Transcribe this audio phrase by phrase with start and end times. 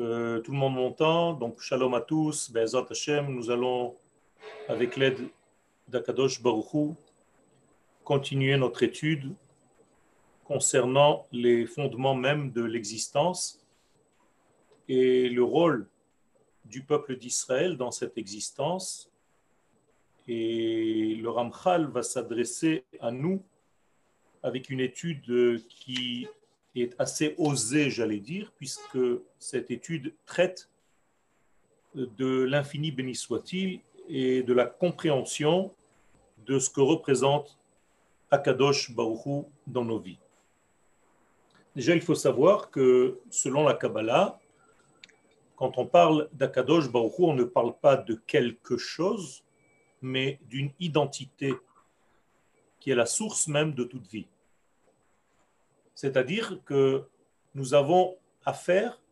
[0.00, 1.34] tout le monde m'entend.
[1.34, 3.96] Donc, shalom à tous, Be'ezat Hashem, nous allons,
[4.66, 5.28] avec l'aide
[5.88, 6.96] d'Akadosh Baruchou,
[8.02, 9.34] continuer notre étude
[10.44, 13.62] concernant les fondements même de l'existence
[14.88, 15.86] et le rôle
[16.64, 19.12] du peuple d'Israël dans cette existence.
[20.26, 23.42] Et le Ramchal va s'adresser à nous
[24.42, 26.26] avec une étude qui
[26.74, 28.98] est assez osée, j'allais dire, puisque
[29.38, 30.70] cette étude traite
[31.94, 35.74] de l'infini béni soit-il et de la compréhension
[36.46, 37.58] de ce que représente
[38.30, 40.18] Akadosh Baruchou dans nos vies.
[41.74, 44.38] Déjà, il faut savoir que selon la Kabbalah,
[45.56, 49.44] quand on parle d'Akadosh Baruchou, on ne parle pas de quelque chose,
[50.00, 51.52] mais d'une identité
[52.78, 54.26] qui est la source même de toute vie.
[56.00, 57.04] C'est-à-dire que
[57.54, 59.02] nous avons affaire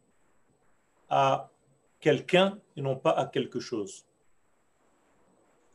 [1.10, 1.50] à
[2.00, 4.06] quelqu'un et non pas à quelque chose.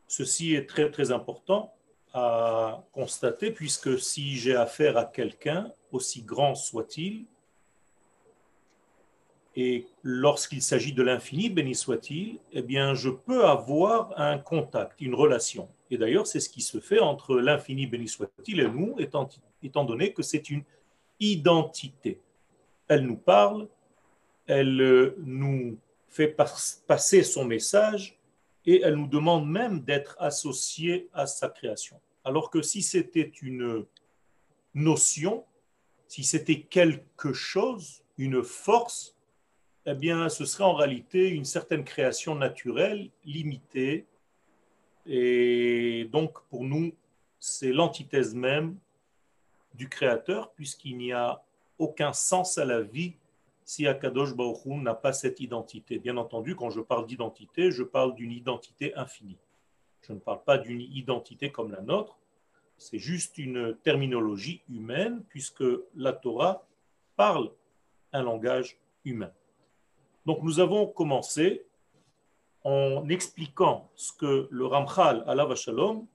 [0.08, 1.72] Ceci est très très important
[2.16, 7.25] à constater puisque si j'ai affaire à quelqu'un, aussi grand soit-il,
[9.55, 15.14] et lorsqu'il s'agit de l'infini, béni soit-il, eh bien, je peux avoir un contact, une
[15.14, 15.70] relation.
[15.92, 19.30] Et d'ailleurs, c'est ce qui se fait entre l'infini, béni soit-il, et nous, étant,
[19.61, 20.64] étant donné que c'est une
[21.19, 22.19] identité.
[22.88, 23.67] Elle nous parle,
[24.47, 25.78] elle euh, nous
[26.09, 26.36] fait
[26.88, 28.17] passer son message
[28.66, 32.00] et elle nous demande même d'être associés à sa création.
[32.23, 33.86] Alors que si c'était une
[34.73, 35.44] notion,
[36.08, 39.16] si c'était quelque chose, une force,
[39.86, 44.05] eh bien, ce serait en réalité une certaine création naturelle, limitée.
[45.05, 46.94] Et donc, pour nous,
[47.39, 48.77] c'est l'antithèse même
[49.73, 51.43] du Créateur, puisqu'il n'y a
[51.79, 53.16] aucun sens à la vie
[53.66, 55.99] si Akadosh Baruch n'a pas cette identité.
[55.99, 59.38] Bien entendu, quand je parle d'identité, je parle d'une identité infinie.
[60.02, 62.17] Je ne parle pas d'une identité comme la nôtre,
[62.77, 65.64] c'est juste une terminologie humaine, puisque
[65.95, 66.65] la Torah
[67.15, 67.52] parle
[68.11, 69.31] un langage humain.
[70.25, 71.65] Donc nous avons commencé
[72.64, 76.05] en expliquant ce que le Ramchal, Allah Shalom,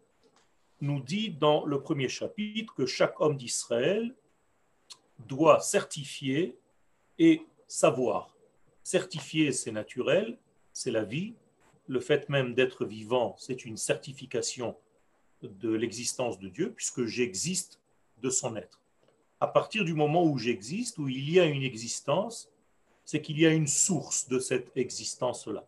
[0.81, 4.15] nous dit dans le premier chapitre que chaque homme d'Israël
[5.19, 6.57] doit certifier
[7.19, 8.35] et savoir.
[8.83, 10.39] Certifier, c'est naturel,
[10.73, 11.35] c'est la vie.
[11.89, 14.77] Le fait même d'être vivant, c'est une certification
[15.43, 17.81] de l'existence de Dieu, puisque j'existe
[18.19, 18.81] de son être.
[19.41, 22.51] À partir du moment où j'existe, où il y a une existence,
[23.05, 25.67] c'est qu'il y a une source de cette existence-là.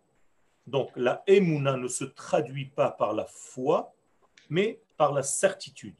[0.66, 3.94] Donc la émouna ne se traduit pas par la foi,
[4.48, 5.96] mais par la certitude.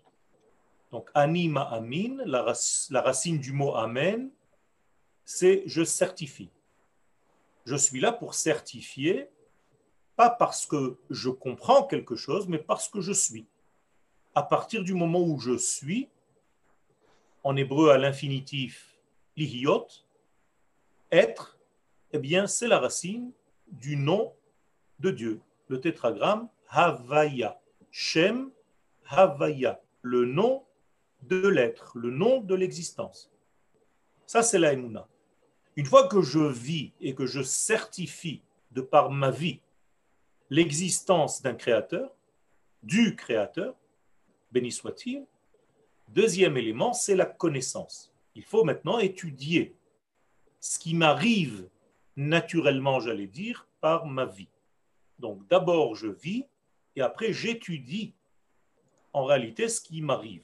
[0.90, 4.30] Donc, anima amin, la, racine du mot amen,
[5.24, 6.50] c'est je certifie.
[7.64, 9.30] Je suis là pour certifier,
[10.16, 13.46] pas parce que je comprends quelque chose, mais parce que je suis.
[14.34, 16.10] À partir du moment où je suis,
[17.42, 18.98] en hébreu à l'infinitif,
[19.34, 19.88] lihiot,
[21.10, 21.58] être,
[22.12, 23.32] eh bien, c'est la racine
[23.66, 24.34] du nom
[24.98, 27.58] de Dieu, le tétragramme Havaya.
[27.90, 28.52] Shem
[29.10, 30.64] Havaya, le nom
[31.22, 33.30] de l'être, le nom de l'existence.
[34.26, 39.30] Ça, c'est la Une fois que je vis et que je certifie de par ma
[39.30, 39.60] vie
[40.48, 42.14] l'existence d'un créateur,
[42.82, 43.74] du créateur,
[44.52, 45.26] béni soit-il,
[46.08, 48.12] deuxième élément, c'est la connaissance.
[48.34, 49.74] Il faut maintenant étudier
[50.60, 51.68] ce qui m'arrive
[52.16, 54.48] naturellement, j'allais dire, par ma vie.
[55.18, 56.46] Donc d'abord je vis
[56.96, 58.14] et après j'étudie
[59.12, 60.42] en réalité ce qui m'arrive.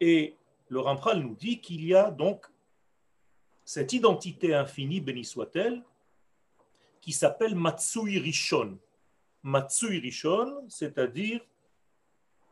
[0.00, 0.36] Et
[0.68, 2.46] le Rampral nous dit qu'il y a donc
[3.64, 5.82] cette identité infinie, béni soit-elle,
[7.00, 8.78] qui s'appelle Matsui Rishon.
[9.42, 11.40] Matsui Rishon, c'est-à-dire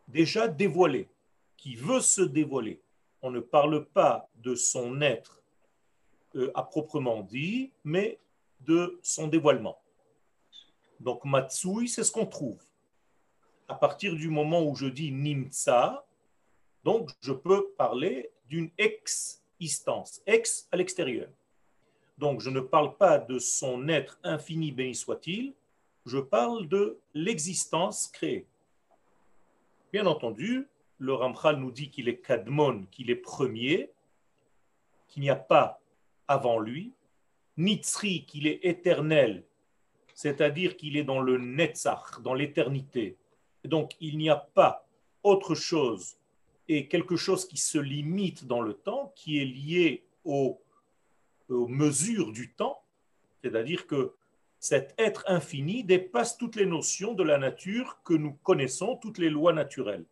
[0.08, 1.08] déjà dévoilé,
[1.56, 2.80] qui veut se dévoiler.
[3.22, 5.42] On ne parle pas de son être
[6.34, 8.18] euh, à proprement dit, mais
[8.60, 9.78] de son dévoilement.
[11.00, 12.66] Donc Matsui, c'est ce qu'on trouve
[13.68, 16.04] à partir du moment où je dis nimtsa,
[16.84, 21.28] donc je peux parler d'une existence, ex à l'extérieur.
[22.18, 25.53] Donc je ne parle pas de son être infini, béni soit-il,
[26.07, 28.47] je parle de l'existence créée.
[29.92, 33.91] Bien entendu, le Ramchal nous dit qu'il est Kadmon, qu'il est premier,
[35.09, 35.80] qu'il n'y a pas
[36.28, 36.92] avant lui,
[37.57, 39.45] Nitzri, qu'il est éternel,
[40.15, 43.16] c'est-à-dire qu'il est dans le Netzach, dans l'éternité,
[43.66, 44.86] donc, il n'y a pas
[45.22, 46.16] autre chose
[46.68, 50.60] et quelque chose qui se limite dans le temps, qui est lié aux,
[51.48, 52.83] mesures du temps,
[53.42, 54.15] C'est-à-dire que
[54.59, 59.30] cet être infini dépasse toutes les notions de la nature que nous connaissons, toutes les
[59.30, 60.04] lois naturelles.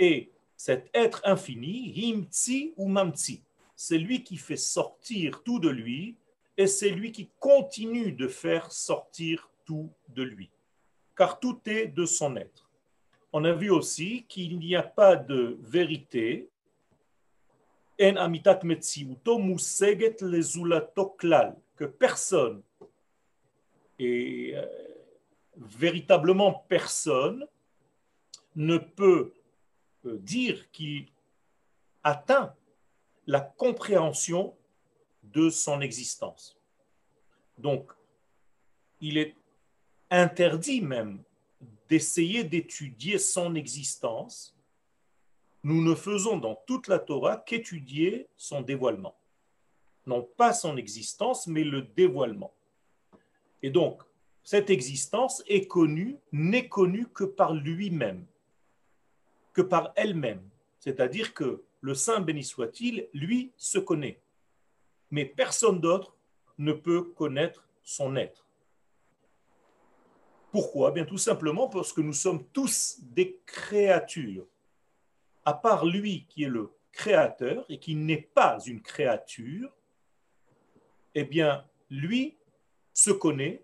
[0.00, 3.42] Et cet être infini, himtsi ou mamtsi,
[3.76, 6.16] c'est lui qui fait sortir tout de lui
[6.56, 10.50] et c'est lui qui continue de faire sortir tout de lui.
[11.16, 12.67] Car tout est de son être.
[13.32, 16.48] On a vu aussi qu'il n'y a pas de vérité
[21.76, 22.62] que personne
[23.98, 24.66] et euh,
[25.56, 27.46] véritablement personne
[28.54, 29.34] ne peut
[30.06, 31.08] euh, dire qu'il
[32.04, 32.54] atteint
[33.26, 34.56] la compréhension
[35.22, 36.56] de son existence.
[37.58, 37.90] Donc,
[39.00, 39.34] il est
[40.10, 41.22] interdit même
[41.88, 44.54] d'essayer d'étudier son existence.
[45.62, 49.16] Nous ne faisons dans toute la Torah qu'étudier son dévoilement.
[50.06, 52.54] Non pas son existence, mais le dévoilement.
[53.62, 54.02] Et donc,
[54.44, 58.24] cette existence est connue, n'est connue que par lui-même,
[59.52, 60.42] que par elle-même.
[60.78, 64.20] C'est-à-dire que le Saint béni soit-il, lui, se connaît.
[65.10, 66.16] Mais personne d'autre
[66.56, 68.47] ne peut connaître son être.
[70.50, 70.90] Pourquoi?
[70.92, 74.46] Bien tout simplement parce que nous sommes tous des créatures.
[75.44, 79.70] À part lui qui est le créateur et qui n'est pas une créature,
[81.14, 82.36] eh bien, lui
[82.92, 83.62] se connaît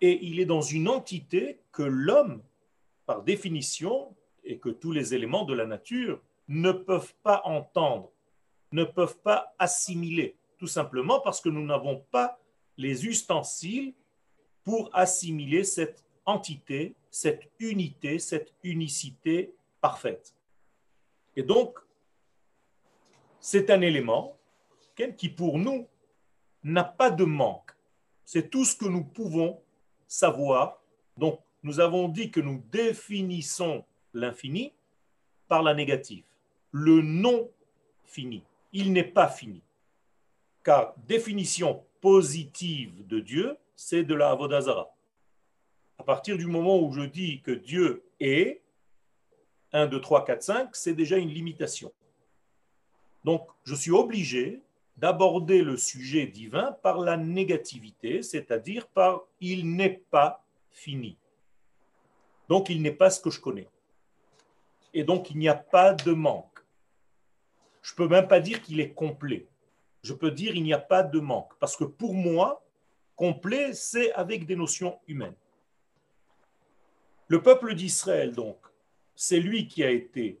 [0.00, 2.42] et il est dans une entité que l'homme,
[3.06, 4.14] par définition,
[4.44, 8.10] et que tous les éléments de la nature ne peuvent pas entendre,
[8.72, 12.38] ne peuvent pas assimiler, tout simplement parce que nous n'avons pas
[12.76, 13.92] les ustensiles
[14.66, 20.34] pour assimiler cette entité, cette unité, cette unicité parfaite.
[21.36, 21.78] Et donc,
[23.38, 24.36] c'est un élément
[25.16, 25.86] qui pour nous
[26.64, 27.70] n'a pas de manque.
[28.24, 29.62] C'est tout ce que nous pouvons
[30.08, 30.82] savoir.
[31.16, 33.84] Donc, nous avons dit que nous définissons
[34.14, 34.72] l'infini
[35.46, 36.24] par la négative.
[36.72, 37.48] Le non
[38.04, 38.42] fini.
[38.72, 39.62] Il n'est pas fini.
[40.64, 44.92] Car définition positive de Dieu, c'est de la Avodazara.
[45.98, 48.62] À partir du moment où je dis que Dieu est,
[49.72, 51.92] 1, 2, 3, 4, 5, c'est déjà une limitation.
[53.24, 54.62] Donc, je suis obligé
[54.96, 61.18] d'aborder le sujet divin par la négativité, c'est-à-dire par il n'est pas fini.
[62.48, 63.68] Donc il n'est pas ce que je connais.
[64.94, 66.64] Et donc il n'y a pas de manque.
[67.82, 69.46] Je ne peux même pas dire qu'il est complet.
[70.02, 71.52] Je peux dire il n'y a pas de manque.
[71.58, 72.62] Parce que pour moi,
[73.16, 75.34] complet, c'est avec des notions humaines.
[77.28, 78.58] Le peuple d'Israël, donc,
[79.16, 80.38] c'est lui qui a été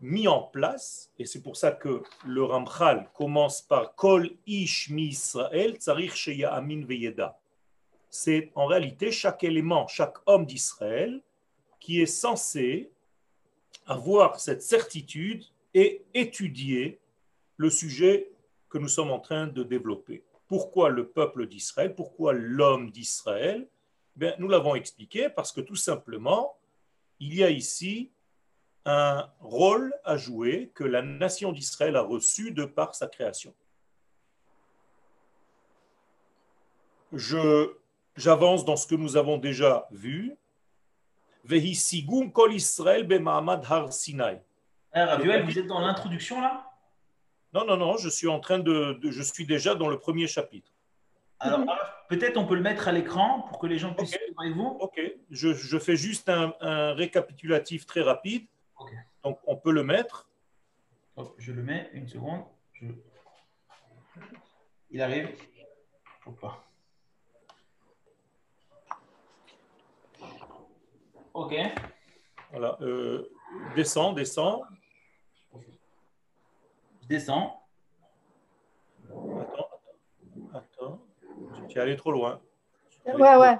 [0.00, 5.06] mis en place, et c'est pour ça que le Ramchal commence par Kol Ish Mi
[5.06, 7.40] Israël, Sheya Amin Veyeda.
[8.10, 11.22] C'est en réalité chaque élément, chaque homme d'Israël
[11.80, 12.90] qui est censé
[13.86, 17.00] avoir cette certitude et étudier
[17.56, 18.30] le sujet
[18.68, 20.22] que nous sommes en train de développer.
[20.54, 23.66] Pourquoi le peuple d'Israël Pourquoi l'homme d'Israël?
[24.14, 26.56] Ben, Nous l'avons expliqué parce que tout simplement,
[27.18, 28.12] il y a ici
[28.84, 33.52] un rôle à jouer que la nation d'Israël a reçu de par sa création.
[37.12, 37.74] Je,
[38.14, 40.36] j'avance dans ce que nous avons déjà vu.
[41.42, 43.08] Vehisigum kol Israël
[43.68, 44.40] har Sinai.
[44.94, 46.73] Vous êtes dans l'introduction là?
[47.54, 50.72] Non, non, non, je suis en train de, je suis déjà dans le premier chapitre.
[51.38, 51.60] Alors,
[52.08, 54.76] peut-être on peut le mettre à l'écran pour que les gens puissent suivre avec vous.
[54.80, 58.46] Ok, je, je fais juste un, un récapitulatif très rapide.
[59.22, 60.28] Donc, on peut le mettre.
[61.38, 62.44] je le mets, une seconde.
[64.90, 65.28] Il arrive.
[71.34, 71.56] Ok.
[72.50, 72.76] Voilà.
[72.80, 73.30] Euh,
[73.76, 74.62] descends, descends.
[77.04, 77.60] Je descends.
[79.10, 79.68] Attends,
[80.54, 81.00] attends.
[81.68, 82.40] Tu es allé trop loin.
[83.04, 83.58] Ouais, ouais.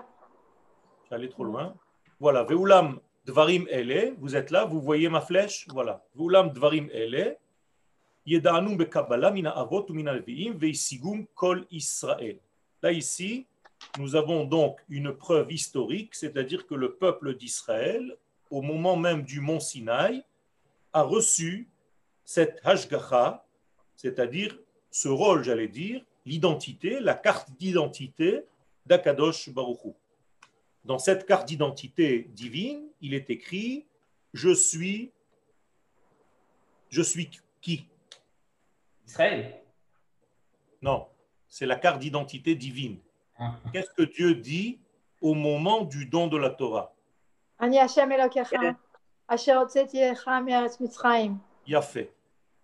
[1.05, 1.75] Tu es allé trop loin.
[2.19, 2.45] Voilà.
[2.45, 6.03] Veulam Dvarim ele, vous êtes là, vous voyez ma flèche Voilà.
[6.15, 7.37] Voulam Dvarim ele,
[8.25, 12.39] Yedanum bekabbalah mina avot mina leviim veisigum kol Israël.
[12.83, 13.47] Là, ici,
[13.99, 18.17] nous avons donc une preuve historique, c'est-à-dire que le peuple d'Israël,
[18.51, 20.23] au moment même du mont Sinaï,
[20.95, 21.69] a reçu
[22.25, 23.45] cette hashgacha,
[23.97, 24.59] c'est-à-dire
[24.91, 28.45] ce rôle, j'allais dire, l'identité, la carte d'identité
[28.87, 29.93] d'Akadosh Baruchu.
[30.85, 33.87] Dans cette carte d'identité divine, il est écrit
[34.33, 35.13] Je suis.
[36.91, 37.89] Je suis qui?
[39.07, 39.61] Israël.
[40.83, 41.09] Non,
[41.49, 42.99] c'est la carte d'identité divine.
[43.39, 43.57] Ah.
[43.73, 44.79] Qu'est-ce que Dieu dit
[45.21, 46.95] au moment du don de la Torah?
[47.59, 47.79] Ani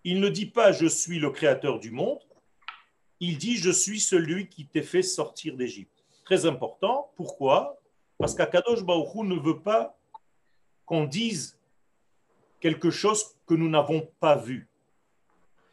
[0.03, 2.19] il ne dit pas je suis le créateur du monde,
[3.19, 6.03] il dit je suis celui qui t'ai fait sortir d'Égypte.
[6.25, 7.11] Très important.
[7.15, 7.79] Pourquoi?
[8.17, 9.97] Parce qu'Akadosh Baruch Hu ne veut pas
[10.85, 11.57] qu'on dise
[12.59, 14.67] quelque chose que nous n'avons pas vu.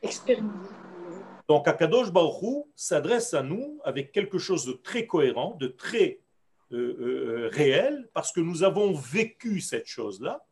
[0.02, 0.68] Expérimente.
[1.49, 6.20] Donc Akadosh Baruch Hu s'adresse à nous avec quelque chose de très cohérent, de très
[6.73, 10.44] euh, euh, réel, parce que nous avons vécu cette chose-là.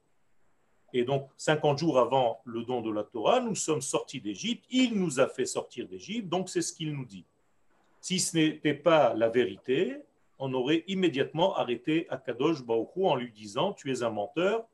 [0.96, 4.64] Et donc, 50 jours avant le don de la Torah, nous sommes sortis d'Égypte.
[4.70, 7.26] Il nous a fait sortir d'Égypte, donc c'est ce qu'il nous dit.
[8.00, 9.98] Si ce n'était pas la vérité,
[10.38, 14.66] on aurait immédiatement arrêté Akadosh Hu en lui disant Tu es un menteur,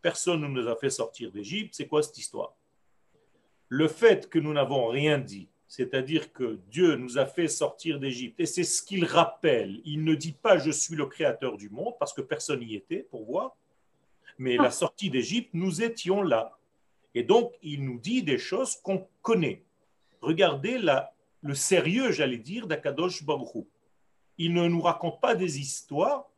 [0.00, 2.54] personne ne nous a fait sortir d'Égypte, c'est quoi cette histoire?
[3.68, 8.40] Le fait que nous n'avons rien dit, c'est-à-dire que Dieu nous a fait sortir d'Égypte,
[8.40, 9.82] et c'est ce qu'il rappelle.
[9.84, 13.06] Il ne dit pas je suis le créateur du monde, parce que personne n'y était
[13.10, 13.56] pour voir,
[14.38, 16.58] mais la sortie d'Égypte, nous étions là.
[17.14, 19.62] Et donc, il nous dit des choses qu'on connaît.
[20.20, 20.78] Regardez
[21.42, 23.66] le sérieux, j'allais dire, d'Akadosh Baruch.
[24.38, 26.28] Il ne nous raconte pas des histoires,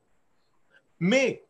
[1.00, 1.44] mais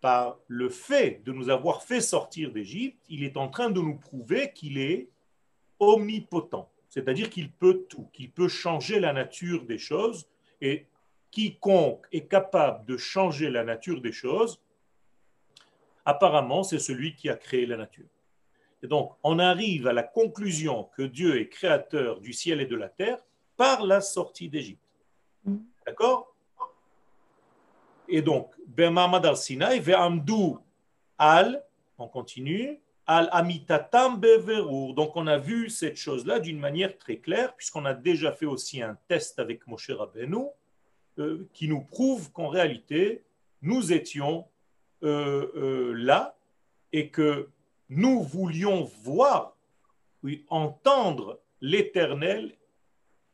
[0.00, 3.96] par le fait de nous avoir fait sortir d'Égypte, il est en train de nous
[3.96, 5.08] prouver qu'il est
[5.78, 10.28] omnipotent, c'est-à-dire qu'il peut tout, qu'il peut changer la nature des choses,
[10.60, 10.86] et
[11.30, 14.60] quiconque est capable de changer la nature des choses,
[16.04, 18.06] apparemment, c'est celui qui a créé la nature.
[18.82, 22.76] Et donc, on arrive à la conclusion que Dieu est créateur du ciel et de
[22.76, 23.18] la terre
[23.56, 24.82] par la sortie d'Égypte.
[25.86, 26.34] D'accord?
[28.08, 30.56] Et donc, Ben al Sinai, Ve'amdu
[31.16, 31.64] al,
[31.96, 34.94] on continue, al amitatam beverur.
[34.94, 38.82] Donc, on a vu cette chose-là d'une manière très claire, puisqu'on a déjà fait aussi
[38.82, 40.46] un test avec Moshe Rabbeinu,
[41.18, 43.22] euh, qui nous prouve qu'en réalité,
[43.62, 44.46] nous étions
[45.04, 46.36] là
[46.92, 47.48] et que
[47.88, 49.56] nous voulions voir,
[50.22, 52.56] oui, entendre l'Éternel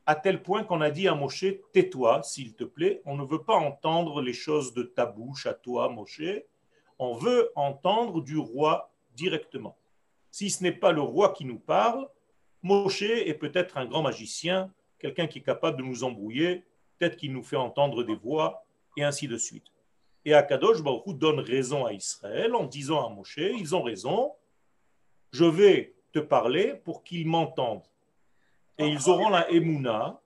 [0.07, 3.43] à tel point qu'on a dit à Moshe, tais-toi, s'il te plaît, on ne veut
[3.43, 6.23] pas entendre les choses de ta bouche à toi, Moshe,
[6.99, 9.77] on veut entendre du roi directement.
[10.31, 12.09] Si ce n'est pas le roi qui nous parle,
[12.63, 16.65] Moshe est peut-être un grand magicien, quelqu'un qui est capable de nous embrouiller,
[16.99, 18.65] peut-être qu'il nous fait entendre des voix,
[18.97, 19.67] et ainsi de suite.
[20.25, 24.33] Et Akadosh Baruch Hu donne raison à Israël en disant à Moshe, ils ont raison,
[25.33, 27.87] je vais te parler pour qu'ils m'entendent.
[28.79, 30.21] Et ils auront la émouna,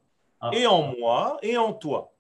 [0.52, 2.12] et en moi, et en toi.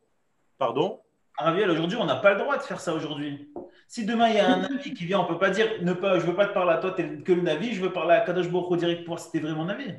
[0.58, 1.00] Pardon?
[1.36, 3.52] Raviel, aujourd'hui, on n'a pas le droit de faire ça aujourd'hui.
[3.88, 5.92] Si demain il y a un avis qui vient, on ne peut pas dire ne
[5.92, 8.14] pas, je ne veux pas te parler à toi que le Navi, je veux parler
[8.14, 9.94] à Kadosh Baruch Hu direct pour voir si c'était vraiment Navi.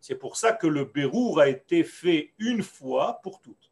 [0.00, 3.70] C'est pour ça que le Bérour a été fait une fois pour toutes.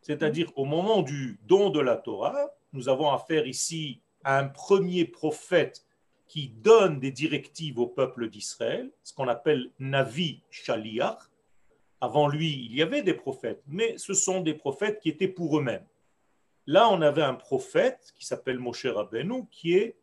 [0.00, 5.04] C'est-à-dire qu'au moment du don de la Torah, nous avons affaire ici à un premier
[5.04, 5.84] prophète
[6.26, 11.18] qui donne des directives au peuple d'Israël, ce qu'on appelle Navi Shaliach.
[12.00, 15.58] Avant lui, il y avait des prophètes, mais ce sont des prophètes qui étaient pour
[15.58, 15.86] eux-mêmes.
[16.66, 19.96] Là, on avait un prophète qui s'appelle Moshe Rabbeinu, qui est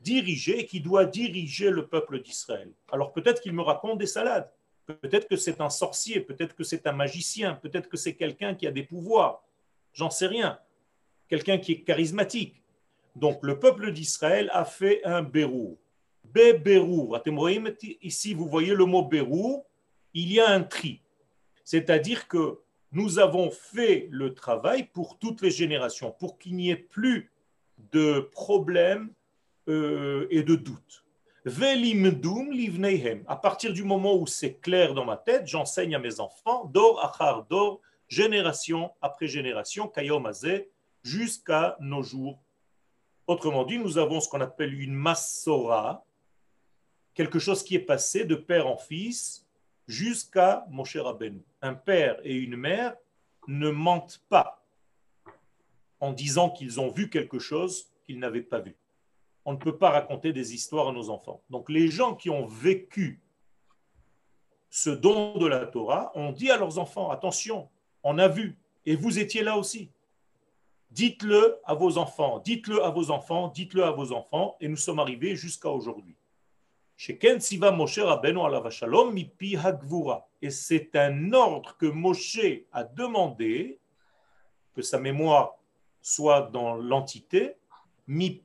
[0.00, 2.70] dirigé, qui doit diriger le peuple d'Israël.
[2.92, 4.52] Alors peut-être qu'il me raconte des salades,
[4.86, 8.66] peut-être que c'est un sorcier, peut-être que c'est un magicien, peut-être que c'est quelqu'un qui
[8.66, 9.42] a des pouvoirs,
[9.94, 10.58] j'en sais rien
[11.28, 12.62] quelqu'un qui est charismatique.
[13.16, 15.78] Donc le peuple d'Israël a fait un Bérou.
[16.24, 17.14] Bérou.
[18.02, 19.64] Ici, vous voyez le mot Bérou,
[20.14, 21.00] il y a un tri.
[21.62, 22.58] C'est-à-dire que
[22.92, 27.32] nous avons fait le travail pour toutes les générations, pour qu'il n'y ait plus
[27.92, 29.10] de problèmes
[29.68, 31.04] euh, et de doutes.
[33.26, 37.04] À partir du moment où c'est clair dans ma tête, j'enseigne à mes enfants, dor
[37.04, 40.30] achar dor, génération après génération, kayom
[41.04, 42.42] jusqu'à nos jours.
[43.28, 46.04] Autrement dit, nous avons ce qu'on appelle une massora,
[47.14, 49.46] quelque chose qui est passé de père en fils
[49.86, 51.40] jusqu'à mon cher Aben.
[51.62, 52.96] Un père et une mère
[53.46, 54.64] ne mentent pas
[56.00, 58.74] en disant qu'ils ont vu quelque chose qu'ils n'avaient pas vu.
[59.44, 61.42] On ne peut pas raconter des histoires à nos enfants.
[61.50, 63.20] Donc les gens qui ont vécu
[64.70, 67.68] ce don de la Torah ont dit à leurs enfants, attention,
[68.02, 69.90] on a vu, et vous étiez là aussi.
[70.94, 75.00] Dites-le à vos enfants, dites-le à vos enfants, dites-le à vos enfants, et nous sommes
[75.00, 76.14] arrivés jusqu'à aujourd'hui.
[76.96, 77.18] Et
[80.50, 83.80] c'est un ordre que Moshe a demandé
[84.76, 85.56] que sa mémoire
[86.00, 87.56] soit dans l'entité,
[88.06, 88.40] mi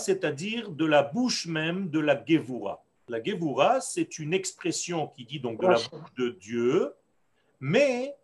[0.00, 2.84] c'est-à-dire de la bouche même de la Gevura.
[3.08, 6.92] La Gevura, c'est une expression qui dit donc de la bouche de Dieu,
[7.58, 8.14] Mais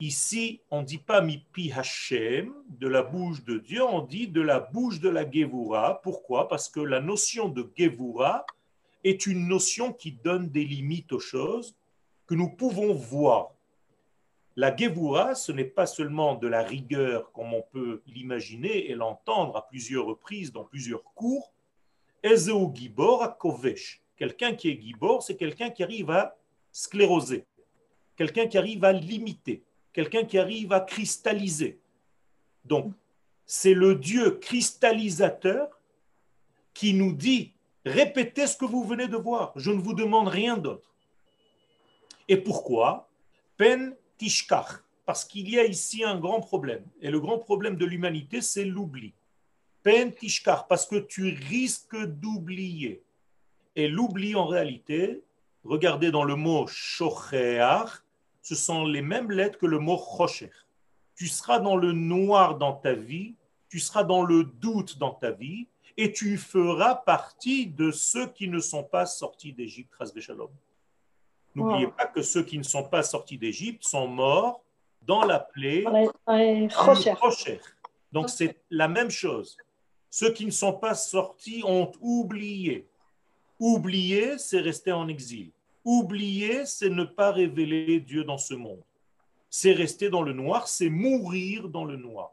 [0.00, 4.40] ici, on ne dit pas mipi Hashem, de la bouche de Dieu, on dit de
[4.40, 6.00] la bouche de la Gevura.
[6.02, 6.48] Pourquoi?
[6.48, 8.46] Parce que la notion de Gevura
[9.04, 11.76] est une notion qui donne des limites aux choses
[12.26, 13.52] que nous pouvons voir.
[14.56, 19.56] La Gevura, ce n'est pas seulement de la rigueur comme on peut l'imaginer et l'entendre
[19.56, 21.52] à plusieurs reprises dans plusieurs cours.
[22.22, 24.02] Ezeu Gibor à Kovesh.
[24.16, 26.36] Quelqu'un qui est Gibor, c'est quelqu'un qui arrive à
[26.72, 27.46] scléroser,
[28.16, 31.78] quelqu'un qui arrive à limiter, quelqu'un qui arrive à cristalliser.
[32.64, 32.92] Donc,
[33.46, 35.80] c'est le Dieu cristallisateur
[36.74, 37.52] qui nous dit
[37.84, 40.94] répétez ce que vous venez de voir, je ne vous demande rien d'autre.
[42.28, 43.08] Et pourquoi?
[43.56, 46.84] Pen tishkach, parce qu'il y a ici un grand problème.
[47.00, 49.14] Et le grand problème de l'humanité, c'est l'oubli.
[49.82, 53.02] Pen tishkach, parce que tu risques d'oublier.
[53.74, 55.22] Et l'oubli, en réalité,
[55.64, 58.02] regardez dans le mot shocheach,
[58.48, 60.50] ce sont les mêmes lettres que le mot chosher.
[61.16, 63.34] Tu seras dans le noir dans ta vie,
[63.68, 68.48] tu seras dans le doute dans ta vie, et tu feras partie de ceux qui
[68.48, 70.48] ne sont pas sortis d'Égypte, Shalom.
[71.54, 74.64] N'oubliez pas que ceux qui ne sont pas sortis d'Égypte sont morts
[75.02, 75.84] dans la plaie
[77.18, 77.60] Rocher.
[78.12, 79.58] Donc c'est la même chose.
[80.08, 82.88] Ceux qui ne sont pas sortis ont oublié.
[83.58, 85.52] Oublier, c'est rester en exil.
[85.84, 88.82] Oublier, c'est ne pas révéler Dieu dans ce monde.
[89.50, 92.32] C'est rester dans le noir, c'est mourir dans le noir.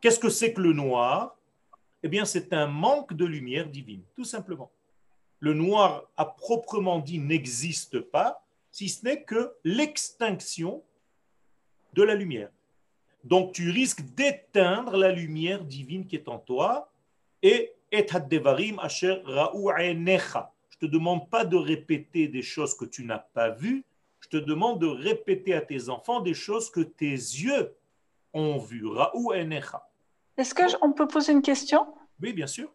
[0.00, 1.36] Qu'est-ce que c'est que le noir?
[2.02, 4.70] Eh bien, c'est un manque de lumière divine, tout simplement
[5.40, 10.84] le noir à proprement dit n'existe pas, si ce n'est que l'extinction
[11.94, 12.50] de la lumière.
[13.24, 16.92] Donc tu risques d'éteindre la lumière divine qui est en toi
[17.42, 18.06] et et
[18.78, 23.84] asher Je te demande pas de répéter des choses que tu n'as pas vues,
[24.20, 27.74] je te demande de répéter à tes enfants des choses que tes yeux
[28.32, 28.84] ont vues.
[30.36, 31.86] Est-ce qu'on peut poser une question?
[32.20, 32.72] Oui, bien sûr.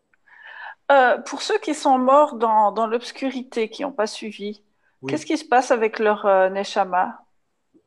[0.91, 4.63] Euh, pour ceux qui sont morts dans, dans l'obscurité, qui n'ont pas suivi,
[5.07, 7.21] qu'est-ce qui se passe avec leur euh, neshama?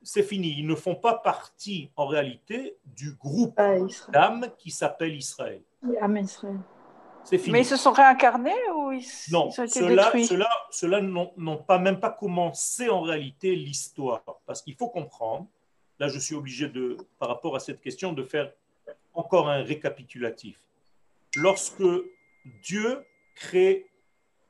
[0.02, 0.54] C'est fini.
[0.58, 3.76] Ils ne font pas partie, en réalité, du groupe Ah,
[4.10, 5.62] d'âmes qui s'appelle Israël.
[6.00, 6.58] Amen, Israël.
[7.24, 7.52] C'est fini.
[7.52, 11.00] Mais ils se sont réincarnés ou ils, non, ils ont été ceux-là, détruits ceux-là, ceux-là
[11.00, 14.22] n'ont, n'ont pas même pas commencé en réalité l'histoire.
[14.46, 15.46] Parce qu'il faut comprendre,
[15.98, 18.52] là je suis obligé de, par rapport à cette question, de faire
[19.12, 20.58] encore un récapitulatif.
[21.36, 21.82] Lorsque
[22.62, 23.04] Dieu
[23.34, 23.86] crée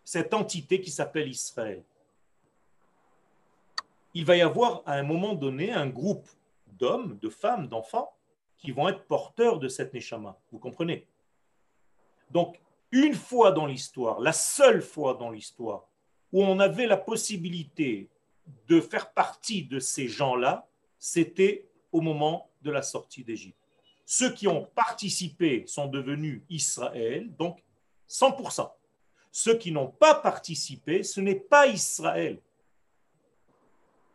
[0.09, 1.83] cette entité qui s'appelle Israël.
[4.15, 6.27] Il va y avoir à un moment donné un groupe
[6.67, 8.15] d'hommes, de femmes, d'enfants
[8.57, 10.39] qui vont être porteurs de cette Neshama.
[10.51, 11.07] Vous comprenez?
[12.31, 12.61] Donc,
[12.93, 15.85] une fois dans l'histoire, la seule fois dans l'histoire
[16.33, 18.09] où on avait la possibilité
[18.67, 20.67] de faire partie de ces gens-là,
[20.99, 23.59] c'était au moment de la sortie d'Égypte.
[24.05, 27.63] Ceux qui ont participé sont devenus Israël, donc
[28.09, 28.71] 100%.
[29.31, 32.41] Ceux qui n'ont pas participé, ce n'est pas Israël.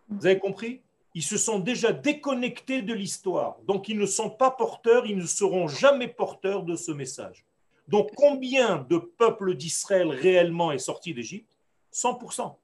[0.10, 0.82] Vous avez compris?
[1.16, 3.58] Ils se sont déjà déconnectés de l'histoire.
[3.68, 7.46] Donc ils ne sont pas porteurs, ils ne seront jamais porteurs de ce message.
[7.88, 11.52] Donc combien de peuples d'Israël réellement est sorti d'Égypte?
[11.92, 12.56] 100%.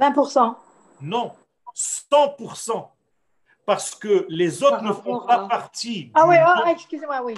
[0.00, 0.56] 20%.
[1.00, 1.32] Non,
[1.74, 2.88] 100%.
[3.64, 6.10] Parce que les autres Par ne font pas à- partie.
[6.14, 7.34] Ah oui, nom- ah, excusez-moi, oui.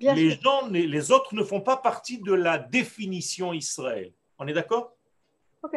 [0.00, 0.42] Bien les sûr.
[0.42, 4.12] gens, les autres ne font pas partie de la définition Israël.
[4.38, 4.92] On est d'accord?
[5.62, 5.76] Ok.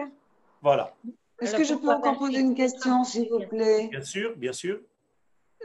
[0.61, 0.93] Voilà.
[1.39, 3.87] Est-ce que je peux encore poser une question, s'il vous plaît?
[3.89, 4.79] Bien sûr, bien sûr.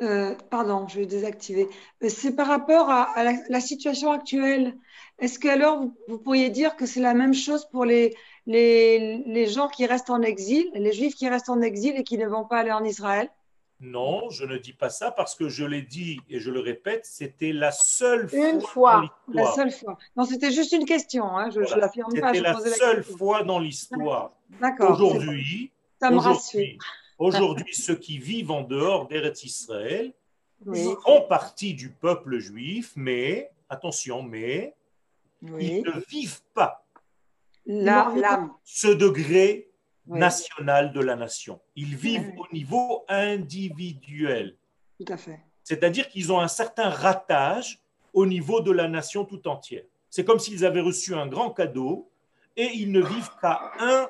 [0.01, 1.69] Euh, Pardon, je vais désactiver.
[2.03, 4.75] Euh, C'est par rapport à, à la, la situation actuelle.
[5.19, 8.15] Est-ce que alors vous, vous pourriez dire que c'est la même chose pour les,
[8.47, 12.17] les, les gens qui restent en exil, les juifs qui restent en exil et qui
[12.19, 13.29] ne vont pas aller en Israël?
[13.81, 17.05] Non, je ne dis pas ça parce que je l'ai dit et je le répète,
[17.05, 18.69] c'était la seule Une fois,
[19.03, 19.15] fois.
[19.29, 19.99] dans La seule fois.
[20.17, 21.37] Non, c'était juste une question.
[21.37, 21.51] Hein.
[21.51, 21.83] Je ne Voilà.
[21.83, 22.33] l'affirme pas.
[22.33, 24.33] C'était la seule fois dans l'histoire.
[24.61, 24.93] D'accord.
[24.93, 25.71] Aujourd'hui.
[26.01, 26.79] Ça me rassure.
[27.19, 30.13] Aujourd'hui, ceux qui vivent en dehors d'Eretz Israël
[30.67, 34.75] Oui, font partie du peuple juif, mais attention, mais
[35.43, 35.67] oui.
[35.79, 36.85] ils ne vivent pas
[37.67, 38.13] La-
[38.65, 39.69] ce degré
[40.07, 41.61] Oui, national de la nation.
[41.77, 42.39] Ils vivent Oui.
[42.51, 44.57] au niveau individuel.
[44.99, 45.41] tout à fait.
[45.65, 47.81] C'est-à-dire qu'ils ont un certain ratage
[48.13, 49.85] au niveau de la nation tout entière.
[50.11, 52.11] C'est comme s'ils avaient reçu un grand cadeau
[52.57, 54.09] et ils ne vivent qu'à 1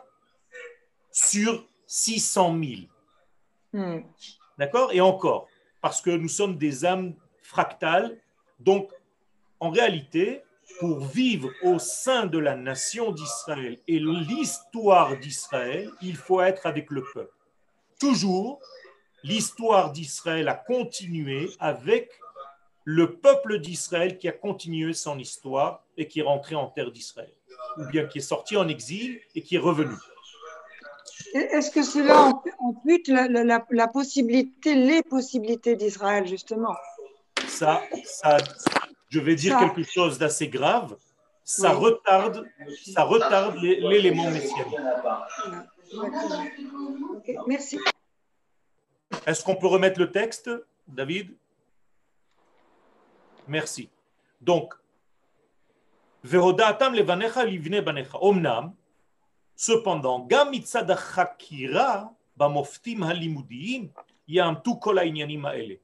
[1.13, 2.71] sur 600 000.
[3.73, 4.01] Hmm.
[4.59, 4.93] D'accord?
[4.93, 5.49] Et encore,
[5.81, 8.19] parce que nous sommes des âmes fractales.
[8.61, 8.93] Donc,
[9.61, 10.43] en réalité,
[10.79, 16.91] pour vivre au sein de la nation d'Israël et l'histoire d'Israël, il faut être avec
[16.91, 17.33] le peuple.
[17.99, 18.61] toujours,
[19.23, 22.11] l'histoire d'Israël a continué avec
[22.85, 27.33] le peuple d'Israël qui a continué son histoire et qui est rentré en terre d'Israël,
[27.79, 29.95] ou bien qui est sorti en exil et qui est revenu.
[31.35, 36.75] Est-ce que cela ampute la, la, la, possibilité, les possibilités d'Israël, justement?
[37.47, 38.37] Ça, ça,
[39.09, 40.97] je vais dire quelque chose d'assez grave.
[41.45, 42.47] Ça retarde,
[42.95, 44.79] ça retarde l'élément messianique.
[47.47, 47.79] Merci.
[49.27, 50.51] Est-ce qu'on peut remettre le texte,
[50.87, 51.35] David?
[53.49, 53.91] Merci.
[54.41, 54.75] Donc,
[56.25, 58.19] levanecha livne banecha.
[58.21, 58.75] Omnam,
[59.56, 63.90] cependant, gam mitzad hachakira bamoftim halimudiim
[64.28, 65.76] yamtu kol העניינים האלה.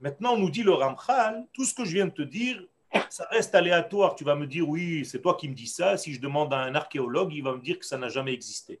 [0.00, 2.62] Maintenant, on nous dit le Ramchal, tout ce que je viens de te dire,
[3.10, 4.14] ça reste aléatoire.
[4.14, 5.96] Tu vas me dire, oui, c'est toi qui me dis ça.
[5.96, 8.78] Si je demande à un archéologue, il va me dire que ça n'a jamais existé.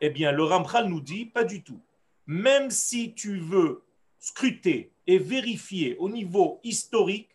[0.00, 1.80] Eh bien, le Ramchal nous dit, pas du tout.
[2.26, 3.82] Même si tu veux
[4.18, 7.30] scruter et vérifier au niveau historique,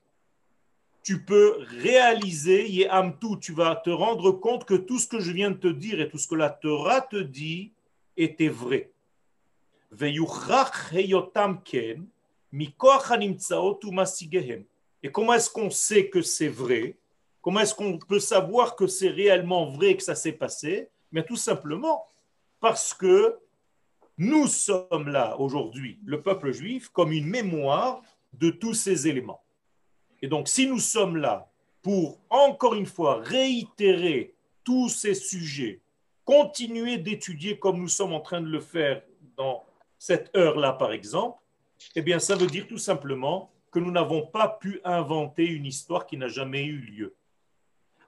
[1.08, 2.86] tu peux réaliser,
[3.40, 6.10] tu vas te rendre compte que tout ce que je viens de te dire et
[6.10, 7.72] tout ce que la Torah te dit
[8.14, 8.90] était vrai.
[9.98, 10.12] Et
[15.10, 16.98] comment est-ce qu'on sait que c'est vrai?
[17.40, 20.90] Comment est-ce qu'on peut savoir que c'est réellement vrai que ça s'est passé?
[21.26, 22.04] Tout simplement
[22.60, 23.38] parce que
[24.18, 28.02] nous sommes là aujourd'hui, le peuple juif, comme une mémoire
[28.34, 29.40] de tous ces éléments.
[30.22, 31.48] Et donc, si nous sommes là
[31.82, 35.80] pour, encore une fois, réitérer tous ces sujets,
[36.24, 39.02] continuer d'étudier comme nous sommes en train de le faire
[39.36, 39.64] dans
[39.98, 41.38] cette heure-là, par exemple,
[41.94, 46.06] eh bien, ça veut dire tout simplement que nous n'avons pas pu inventer une histoire
[46.06, 47.14] qui n'a jamais eu lieu.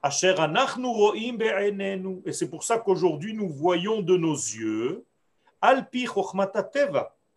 [0.02, 5.04] Et c'est pour ça qu'aujourd'hui, nous voyons de nos yeux,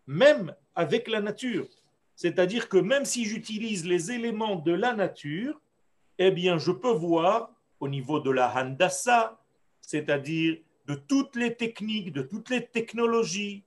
[0.06, 1.68] même avec la nature.
[2.16, 5.60] C'est-à-dire que même si j'utilise les éléments de la nature,
[6.18, 7.50] eh bien, je peux voir
[7.80, 9.40] au niveau de la handassa,
[9.80, 13.64] c'est-à-dire de toutes les techniques, de toutes les technologies,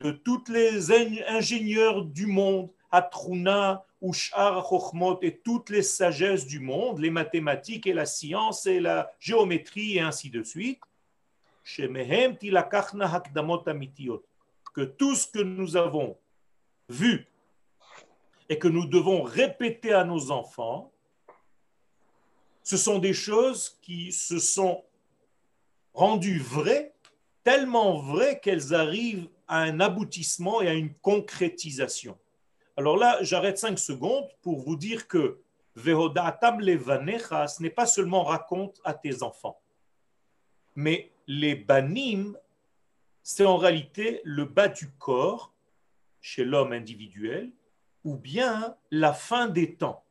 [0.00, 0.90] de tous les
[1.28, 7.92] ingénieurs du monde, Atruna, Ushar, Chochmot et toutes les sagesses du monde, les mathématiques et
[7.92, 10.80] la science et la géométrie et ainsi de suite,
[14.74, 16.18] que tout ce que nous avons
[16.88, 17.26] vu
[18.48, 20.92] et que nous devons répéter à nos enfants,
[22.62, 24.84] ce sont des choses qui se sont
[25.92, 26.94] rendues vraies,
[27.42, 32.18] tellement vraies qu'elles arrivent à un aboutissement et à une concrétisation.
[32.76, 35.40] Alors là, j'arrête cinq secondes pour vous dire que
[35.76, 39.60] levanecha, ce n'est pas seulement raconte à tes enfants,
[40.74, 42.36] mais les banim,
[43.22, 45.52] c'est en réalité le bas du corps
[46.20, 47.52] chez l'homme individuel,
[48.04, 50.04] ou bien la fin des temps.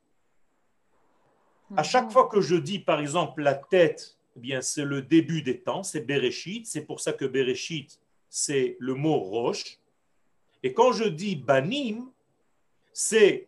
[1.78, 5.42] À chaque fois que je dis, par exemple, la tête, eh bien, c'est le début
[5.42, 6.66] des temps, c'est Bereshit.
[6.68, 9.80] C'est pour ça que Bereshit, c'est le mot roche.
[10.64, 12.12] Et quand je dis banim,
[12.92, 13.48] c'est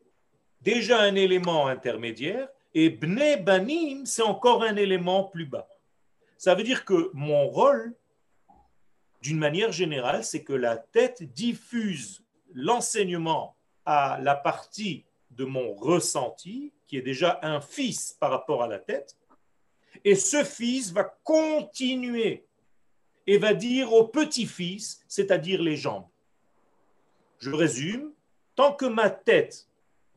[0.61, 5.67] déjà un élément intermédiaire, et bne banim, c'est encore un élément plus bas.
[6.37, 7.95] Ça veut dire que mon rôle,
[9.21, 13.54] d'une manière générale, c'est que la tête diffuse l'enseignement
[13.85, 18.79] à la partie de mon ressenti, qui est déjà un fils par rapport à la
[18.79, 19.17] tête,
[20.03, 22.45] et ce fils va continuer
[23.27, 26.07] et va dire au petit-fils, c'est-à-dire les jambes.
[27.39, 28.11] Je résume,
[28.55, 29.67] tant que ma tête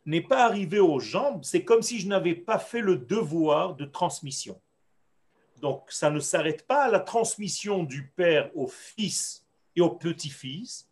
[0.07, 3.85] n'est pas arrivée aux jambes, c'est comme si je n'avais pas fait le devoir de
[3.85, 4.61] transmission.
[5.61, 10.88] Donc ça ne s'arrête pas à la transmission du père au fils et au petit-fils,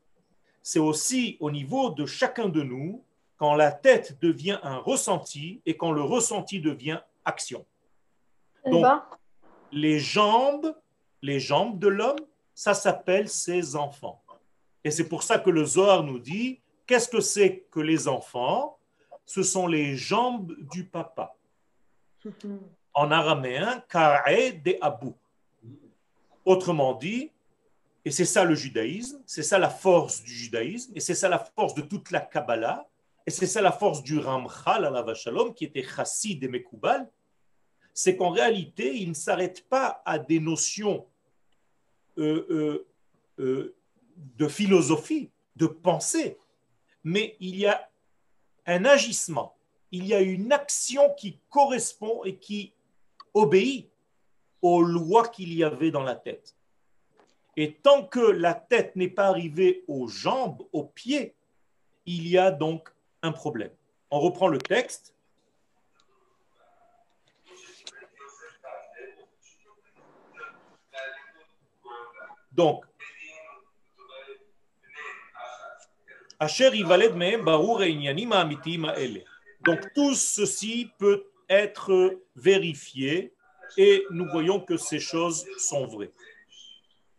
[0.67, 3.05] c'est aussi au niveau de chacun de nous
[3.37, 7.65] quand la tête devient un ressenti et quand le ressenti devient action.
[8.65, 8.85] Donc,
[9.71, 10.75] les jambes
[11.23, 12.19] les jambes de l'homme,
[12.53, 14.21] ça s'appelle ses enfants.
[14.83, 18.77] Et c'est pour ça que le Zohar nous dit, qu'est-ce que c'est que les enfants?
[19.25, 21.35] Ce sont les jambes du papa.
[22.99, 25.13] En araméen, ka'e de abu.
[26.47, 27.31] Autrement dit,
[28.07, 31.41] et c'est ça le judaïsme, c'est ça la force du judaïsme, et c'est ça la
[31.41, 32.89] force de toute la Kabbalah,
[33.27, 37.11] et c'est ça la force du Ramchal à la Vachalom, qui était chassid et Mekoubal,
[37.93, 41.05] c'est qu'en réalité, il ne s'arrête pas à des notions
[42.19, 42.87] euh, euh,
[43.41, 43.75] euh,
[44.17, 46.39] de philosophie, de pensée,
[47.03, 47.91] mais il y a
[48.67, 49.57] un agissement,
[49.91, 52.73] il y a une action qui correspond et qui
[53.35, 53.91] obéit
[54.63, 56.56] aux lois qu'il y avait dans la tête.
[57.57, 61.35] Et tant que la tête n'est pas arrivée aux jambes, aux pieds,
[62.05, 62.91] il y a donc
[63.23, 63.73] un problème.
[64.11, 65.15] On reprend le texte.
[72.53, 72.85] Donc,
[79.95, 83.33] tout ceci peut être vérifié
[83.77, 86.13] et nous voyons que ces choses sont vraies.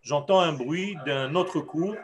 [0.08, 1.98] J'entends un bruit d'un autre cours.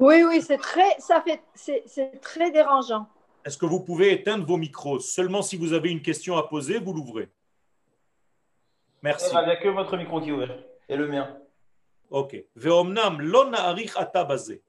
[0.00, 3.06] Oui, oui, c'est très, ça fait, c'est très dérangeant.
[3.44, 4.98] Est-ce que vous pouvez éteindre vos micros?
[4.98, 7.28] Seulement si vous avez une question à poser, vous l'ouvrez.
[9.04, 9.30] Merci.
[9.32, 11.38] Il n'y a que votre micro qui est ouvert et le mien.
[12.10, 12.34] Ok.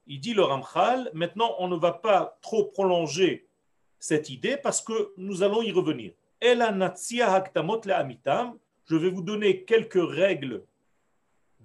[0.08, 3.48] Il dit le Ramchal, maintenant on ne va pas trop prolonger
[3.98, 6.12] cette idée parce que nous allons y revenir.
[8.88, 10.64] Je vais vous donner quelques règles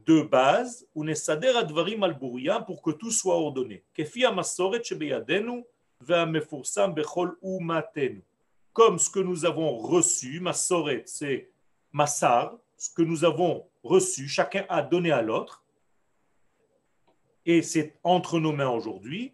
[0.07, 0.87] de base,
[2.67, 3.85] pour que tout soit ordonné.
[8.73, 11.51] Comme ce que nous avons reçu, Masoret, c'est
[11.93, 15.65] Massar, ce que nous avons reçu, chacun a donné à l'autre,
[17.45, 19.33] et c'est entre nos mains aujourd'hui.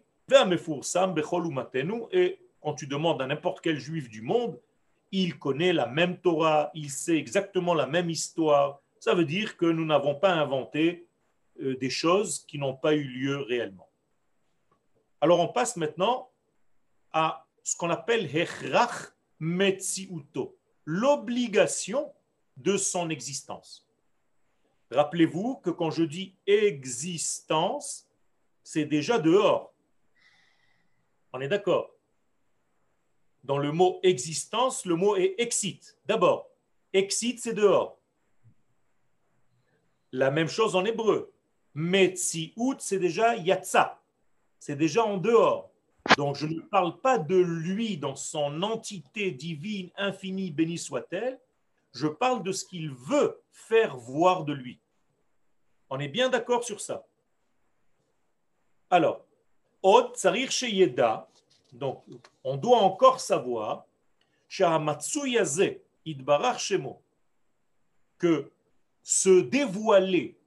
[2.11, 4.59] Et quand tu demandes à n'importe quel juif du monde,
[5.11, 8.81] il connaît la même Torah, il sait exactement la même histoire.
[8.99, 11.07] Ça veut dire que nous n'avons pas inventé
[11.59, 13.89] euh, des choses qui n'ont pas eu lieu réellement.
[15.21, 16.29] Alors on passe maintenant
[17.11, 22.13] à ce qu'on appelle Hechrach Metziuto, l'obligation
[22.55, 23.87] de son existence.
[24.91, 28.07] Rappelez-vous que quand je dis existence,
[28.63, 29.73] c'est déjà dehors.
[31.33, 31.91] On est d'accord
[33.43, 35.97] Dans le mot existence, le mot est exit.
[36.05, 36.49] D'abord,
[36.93, 37.96] exit, c'est dehors.
[40.11, 41.31] La même chose en hébreu.
[41.73, 43.99] Metziut, c'est déjà yatsa.
[44.59, 45.71] C'est déjà en dehors.
[46.15, 51.39] Donc je ne parle pas de lui dans son entité divine, infinie, béni soit-elle,
[51.93, 54.79] je parle de ce qu'il veut faire voir de lui.
[55.89, 57.05] On est bien d'accord sur ça.
[58.89, 59.25] Alors,
[59.83, 61.27] Od Tsarir Sheyeda,
[61.73, 62.03] donc
[62.43, 63.85] on doit encore savoir,
[64.47, 64.95] Shemo,
[68.17, 68.51] que
[69.09, 70.37] se dévoiler,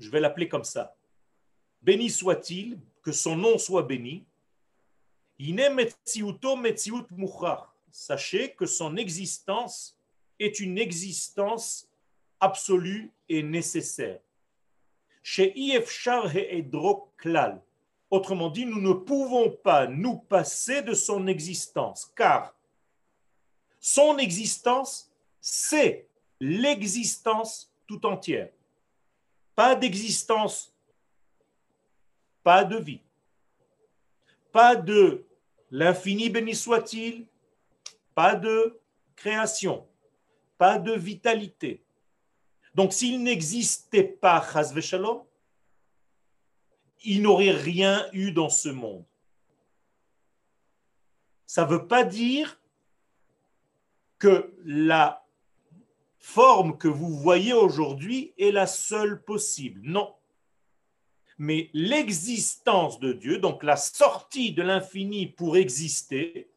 [0.00, 0.96] je vais l'appeler comme ça,
[1.82, 4.26] béni soit-il, que son nom soit béni,
[7.92, 9.96] Sachez que son existence
[10.40, 11.88] est une existence
[12.40, 14.18] absolue et nécessaire.
[18.10, 22.52] Autrement dit, nous ne pouvons pas nous passer de son existence, car
[23.78, 25.08] son existence,
[25.40, 26.08] c'est
[26.40, 28.50] l'existence tout entière.
[29.54, 30.74] Pas d'existence,
[32.42, 33.02] pas de vie,
[34.50, 35.24] pas de
[35.70, 37.26] l'infini béni soit-il,
[38.14, 38.80] pas de
[39.16, 39.86] création,
[40.58, 41.82] pas de vitalité.
[42.74, 44.42] Donc s'il n'existait pas
[44.80, 45.24] Shalom,
[47.04, 49.04] il n'aurait rien eu dans ce monde.
[51.46, 52.60] Ça ne veut pas dire
[54.18, 55.21] que la
[56.22, 59.80] forme que vous voyez aujourd'hui est la seule possible.
[59.82, 60.14] Non.
[61.36, 66.48] Mais l'existence de Dieu, donc la sortie de l'infini pour exister,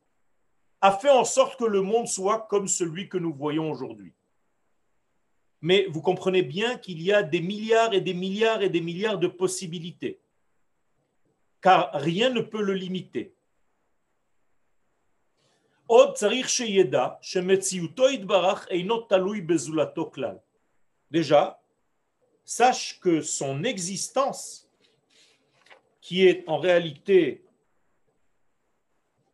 [0.82, 4.13] a fait en sorte que le monde soit comme celui que nous voyons aujourd'hui.
[5.62, 9.17] Mais vous comprenez bien qu'il y a des milliards et des milliards et des milliards
[9.17, 10.19] de possibilités,
[11.60, 13.35] car rien ne peut le limiter.
[21.12, 21.62] Déjà,
[22.43, 24.67] sache que son existence,
[26.02, 27.43] qui est en réalité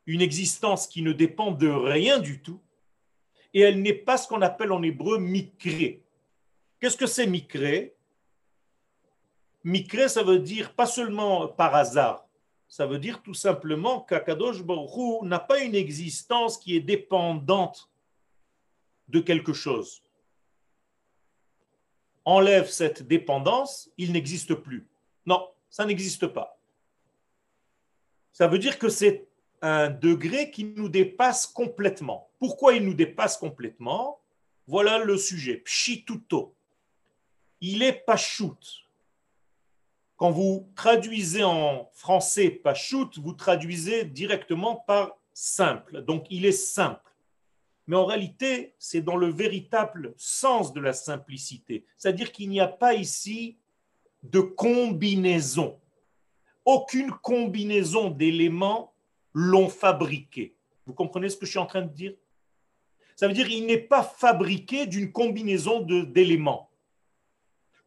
[0.06, 2.60] une existence qui ne dépend de rien du tout,
[3.54, 6.02] et elle n'est pas ce qu'on appelle en hébreu mikré.
[6.80, 7.96] Qu'est-ce que c'est mikré?
[9.64, 12.26] Mikré, ça veut dire pas seulement par hasard,
[12.72, 17.92] ça veut dire tout simplement qu'Akadosh Baruch n'a pas une existence qui est dépendante
[19.10, 20.02] de quelque chose.
[22.24, 24.88] Enlève cette dépendance, il n'existe plus.
[25.26, 26.58] Non, ça n'existe pas.
[28.32, 29.28] Ça veut dire que c'est
[29.62, 32.30] un degré qui nous dépasse complètement.
[32.40, 34.22] Pourquoi il nous dépasse complètement?
[34.66, 35.58] Voilà le sujet.
[35.58, 36.56] Pshituto.
[37.60, 38.58] Il est pachout.
[40.22, 46.04] Quand vous traduisez en français pachout, vous traduisez directement par simple.
[46.04, 47.12] Donc il est simple.
[47.88, 51.86] Mais en réalité, c'est dans le véritable sens de la simplicité.
[51.98, 53.58] C'est-à-dire qu'il n'y a pas ici
[54.22, 55.80] de combinaison.
[56.66, 58.94] Aucune combinaison d'éléments
[59.34, 60.56] l'ont fabriqué.
[60.86, 62.14] Vous comprenez ce que je suis en train de dire?
[63.16, 66.70] Ça veut dire qu'il n'est pas fabriqué d'une combinaison d'éléments.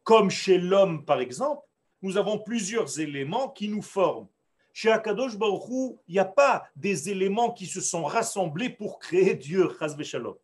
[0.03, 1.61] Comme chez l'homme, par exemple,
[2.05, 4.27] nous avons plusieurs éléments qui nous forment.
[4.73, 9.33] Chez Akadosh Baruch il n'y a pas des éléments qui se sont rassemblés pour créer
[9.33, 10.35] Dieu, Shalom.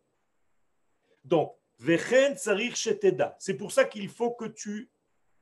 [1.24, 1.54] Donc,
[3.38, 4.90] c'est pour ça qu'il faut que tu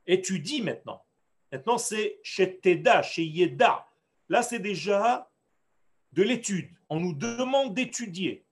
[0.05, 1.03] étudies maintenant.
[1.51, 3.87] Maintenant, c'est chez Teda, chez Yeda.
[4.29, 5.27] Là, c'est déjà
[6.11, 6.69] de l'étude.
[6.87, 8.45] On nous demande d'étudier.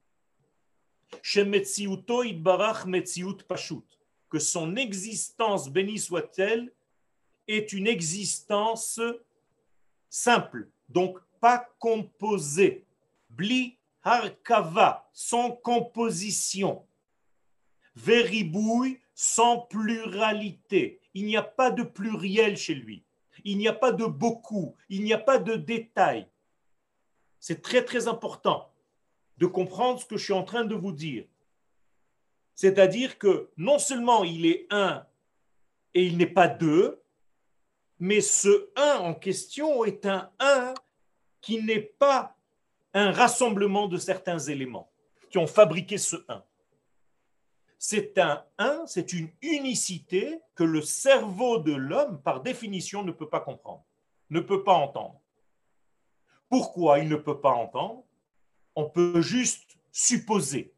[4.31, 6.73] Que son existence, béni soit-elle,
[7.49, 9.01] est une existence
[10.09, 12.85] simple, donc pas composée.
[13.29, 16.85] Bli Harkava, sans composition.
[17.95, 21.01] Veribouille, sans pluralité.
[21.13, 23.03] Il n'y a pas de pluriel chez lui.
[23.43, 24.75] Il n'y a pas de beaucoup.
[24.89, 26.27] Il n'y a pas de détails.
[27.39, 28.71] C'est très très important
[29.37, 31.25] de comprendre ce que je suis en train de vous dire.
[32.53, 35.05] C'est-à-dire que non seulement il est un
[35.93, 37.01] et il n'est pas deux,
[37.99, 40.73] mais ce un en question est un un
[41.41, 42.35] qui n'est pas
[42.93, 44.89] un rassemblement de certains éléments
[45.29, 46.43] qui ont fabriqué ce un.
[47.77, 53.29] C'est un un, c'est une unicité que le cerveau de l'homme, par définition, ne peut
[53.29, 53.85] pas comprendre,
[54.29, 55.21] ne peut pas entendre.
[56.49, 58.03] Pourquoi il ne peut pas entendre?
[58.75, 60.73] On peut juste supposer.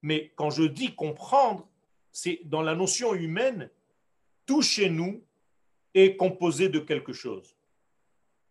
[0.00, 1.66] Mais quand je dis comprendre,
[2.12, 3.68] c'est dans la notion humaine,
[4.46, 5.22] tout chez nous
[5.96, 7.56] est composé de quelque chose.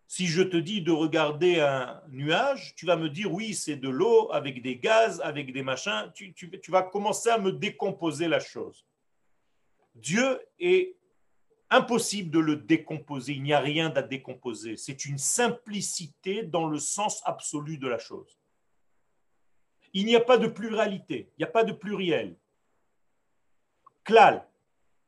[0.07, 3.89] Si je te dis de regarder un nuage, tu vas me dire oui, c'est de
[3.89, 6.11] l'eau avec des gaz, avec des machins.
[6.13, 8.85] Tu, tu, vas commencer à me décomposer la chose.
[9.93, 10.95] Dieu est
[11.69, 13.33] impossible de le décomposer.
[13.33, 14.75] Il n'y a rien à décomposer.
[14.75, 18.39] C'est une simplicité dans le sens absolu de la chose.
[19.93, 22.35] Il n'y a pas de pluralité, il n'y a pas de pluriel.
[24.03, 24.45] Klal,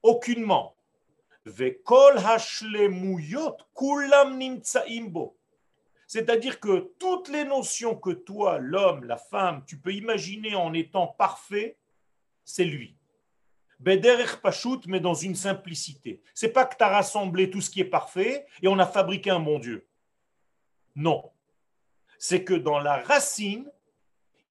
[0.02, 0.77] aucunement.
[6.08, 11.08] C'est-à-dire que toutes les notions que toi, l'homme, la femme, tu peux imaginer en étant
[11.08, 11.78] parfait,
[12.46, 12.96] c'est lui.
[13.80, 16.22] Bederech Pashut, mais dans une simplicité.
[16.34, 19.30] C'est pas que tu as rassemblé tout ce qui est parfait et on a fabriqué
[19.30, 19.86] un bon Dieu.
[20.96, 21.32] Non.
[22.18, 23.70] C'est que dans la racine,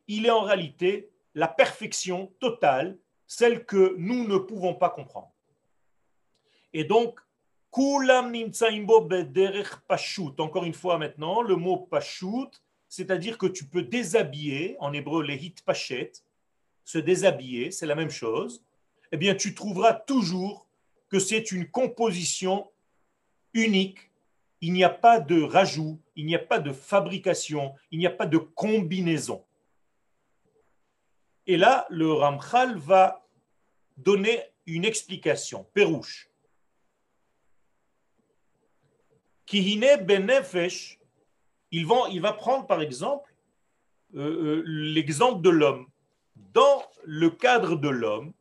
[0.06, 5.32] il est en réalité la perfection totale, celle que nous ne pouvons pas comprendre.
[6.78, 7.18] Et donc,
[7.72, 8.34] Kulam
[9.88, 10.34] Pashut.
[10.38, 12.50] Encore une fois maintenant, le mot Pashut,
[12.86, 16.12] c'est-à-dire que tu peux déshabiller, en hébreu les hit pachet,
[16.84, 18.62] se déshabiller, c'est la même chose
[19.10, 20.66] eh bien, tu trouveras toujours
[21.08, 22.70] que c'est une composition
[23.54, 24.10] unique.
[24.60, 28.10] Il n'y a pas de rajout, il n'y a pas de fabrication, il n'y a
[28.10, 29.42] pas de combinaison.
[31.46, 33.26] Et là, le Ramchal va
[33.96, 35.64] donner une explication.
[35.72, 36.28] Pérouche.
[39.46, 40.98] Kihine benefesh,
[41.70, 43.32] il va, prendre par exemple
[44.14, 45.87] euh, euh, l'exemple de l'homme.
[46.52, 48.32] Dans le cadre de l'homme,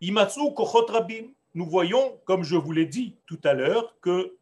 [0.00, 1.32] Imatsu kochot rabim.
[1.54, 4.34] Nous voyons, comme je vous l'ai dit tout à l'heure, que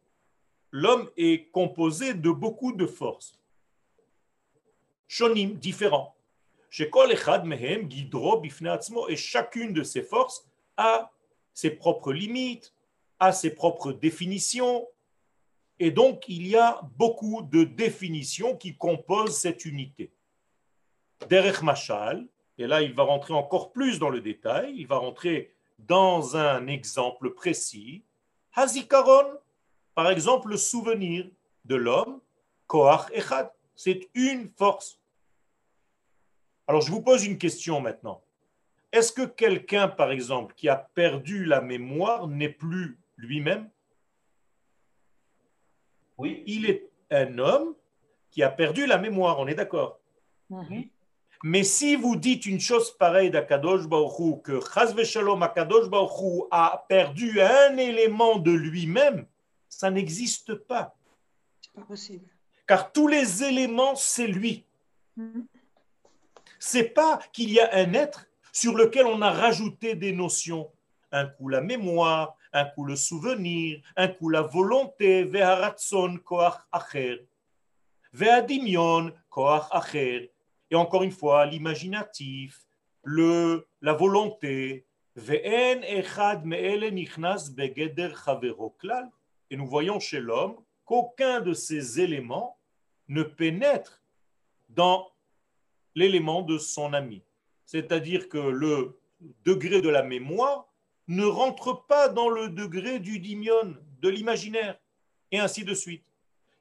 [0.71, 3.37] l'homme est composé de beaucoup de forces.
[5.07, 6.15] Shonim, différents.
[6.79, 6.89] Et
[9.15, 11.11] chacune de ces forces a
[11.53, 12.73] ses propres limites,
[13.19, 14.87] a ses propres définitions,
[15.79, 20.11] et donc il y a beaucoup de définitions qui composent cette unité.
[21.29, 22.27] Derech Machal,
[22.59, 24.75] et là, il va rentrer encore plus dans le détail.
[24.77, 28.03] Il va rentrer dans un exemple précis.
[28.53, 29.39] Hazikaron,
[29.95, 31.25] par exemple, le souvenir
[31.63, 32.19] de l'homme,
[32.67, 34.99] Koach Echad, c'est une force.
[36.67, 38.21] Alors, je vous pose une question maintenant.
[38.91, 43.69] Est-ce que quelqu'un, par exemple, qui a perdu la mémoire n'est plus lui-même?
[46.17, 46.43] Oui.
[46.47, 47.75] Il est un homme
[48.31, 49.99] qui a perdu la mémoire, on est d'accord
[50.49, 50.91] Oui.
[51.43, 56.85] Mais si vous dites une chose pareille d'Akadosh Baruch que Chazve Shalom Akadosh Baruch a
[56.89, 59.25] perdu un élément de lui-même,
[59.69, 60.97] ça n'existe pas.
[61.61, 62.25] C'est pas possible.
[62.67, 64.65] Car tous les éléments, c'est lui.
[65.15, 65.47] Mhm.
[66.59, 70.69] C'est pas qu'il y a un être sur lequel on a rajouté des notions.
[71.11, 77.27] Un coup la mémoire, un coup le souvenir, un coup la volonté, ve'haratson koach acher,
[79.29, 80.31] koach acher,
[80.71, 82.65] et encore une fois, l'imaginatif,
[83.03, 84.85] le, la volonté,
[89.51, 92.57] Et nous voyons chez l'homme qu'aucun de ces éléments
[93.07, 94.03] ne pénètre
[94.69, 95.11] dans
[95.95, 97.23] l'élément de son ami.
[97.65, 98.99] C'est-à-dire que le
[99.43, 100.68] degré de la mémoire
[101.09, 104.79] ne rentre pas dans le degré du dimion, de l'imaginaire,
[105.31, 106.05] et ainsi de suite.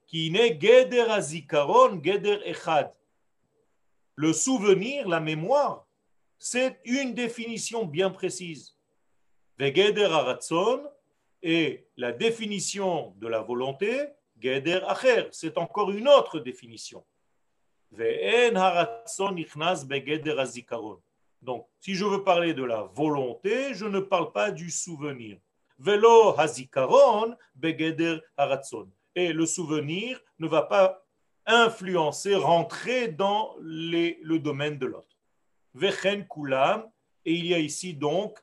[0.06, 2.90] Qui n'est geder azikaron, geder echad.
[4.14, 5.86] Le souvenir, la mémoire,
[6.38, 8.74] c'est une définition bien précise.
[9.58, 10.08] Vegeder
[11.42, 14.08] et la définition de la volonté,
[14.40, 17.04] geder acher, c'est encore une autre définition.
[17.92, 21.02] Ve'en ichnas begeder azikaron.
[21.42, 25.38] Donc, si je veux parler de la volonté, je ne parle pas du souvenir.
[25.78, 28.90] Velo hazikaron begeder haratzon.
[29.14, 31.04] Et le souvenir ne va pas
[31.46, 35.16] influencer, rentrer dans le domaine de l'autre.
[35.74, 36.84] Vechen kulam.
[37.24, 38.38] Et il y a ici donc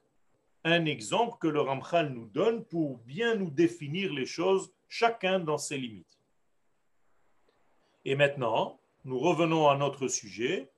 [0.63, 5.57] un exemple que le Ramchal nous donne pour bien nous définir les choses, chacun dans
[5.57, 6.19] ses limites.
[8.03, 10.69] Et maintenant, nous revenons à notre sujet.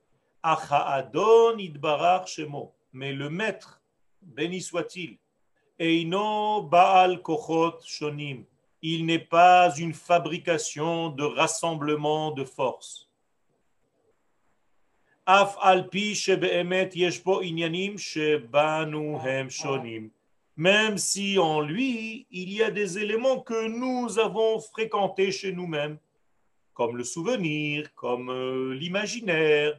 [2.92, 3.82] Mais le maître,
[4.22, 5.18] béni soit-il,
[5.78, 8.44] Eino Baal Kochot Shonim,
[8.82, 13.08] il n'est pas une fabrication de rassemblement de forces.
[15.26, 20.10] Af alpi shebeemet yeshpo inyanim shebanu hem shonim.
[20.56, 25.98] Même si en lui, il y a des éléments que nous avons fréquentés chez nous-mêmes,
[26.72, 29.78] comme le souvenir, comme euh, l'imaginaire,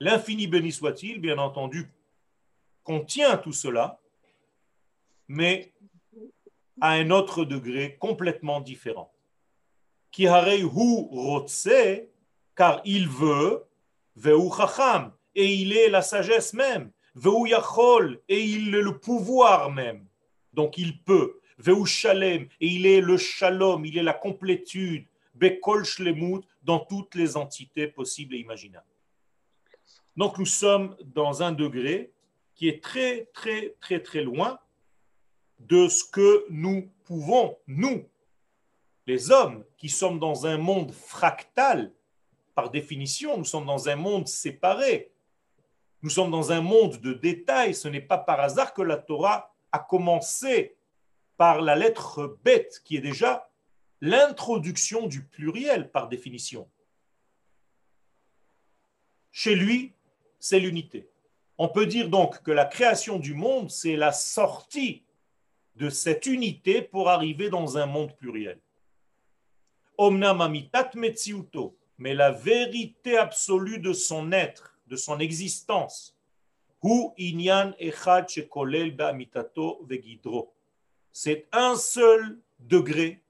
[0.00, 1.90] L'infini béni soit-il, bien entendu,
[2.82, 4.00] contient tout cela,
[5.28, 5.72] mais
[6.80, 9.12] à un autre degré complètement différent.
[10.10, 11.68] Qui hu rotse,
[12.56, 13.64] car il veut,
[14.16, 19.70] veu chacham, et il est la sagesse même, veu yachol, et il est le pouvoir
[19.70, 20.06] même.
[20.52, 25.84] Donc il peut, veu shalem, et il est le shalom, il est la complétude, bekol
[25.84, 28.89] shlemut, dans toutes les entités possibles et imaginables.
[30.20, 32.12] Donc nous sommes dans un degré
[32.54, 34.60] qui est très, très, très, très loin
[35.60, 38.06] de ce que nous pouvons, nous,
[39.06, 41.90] les hommes, qui sommes dans un monde fractal,
[42.54, 45.10] par définition, nous sommes dans un monde séparé,
[46.02, 49.54] nous sommes dans un monde de détails, ce n'est pas par hasard que la Torah
[49.72, 50.76] a commencé
[51.38, 53.48] par la lettre bête, qui est déjà
[54.02, 56.68] l'introduction du pluriel par définition.
[59.32, 59.94] Chez lui,
[60.40, 61.08] c'est l'unité.
[61.58, 65.04] On peut dire donc que la création du monde, c'est la sortie
[65.76, 68.58] de cette unité pour arriver dans un monde pluriel.
[69.98, 76.16] Omnam amitat metziuto, mais la vérité absolue de son être, de son existence,
[76.82, 77.72] inyan.
[81.12, 83.22] C'est un seul degré,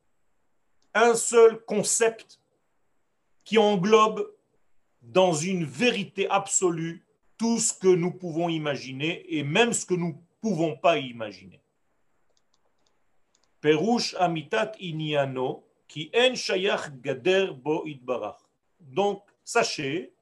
[0.94, 2.40] un seul concept
[3.44, 4.32] qui englobe
[5.02, 7.04] dans une vérité absolue
[7.36, 11.60] tout ce que nous pouvons imaginer et même ce que nous ne pouvons pas imaginer.
[13.60, 17.84] Perush amitat iniano qui en shayach gader bo
[18.80, 20.12] Donc, sachez,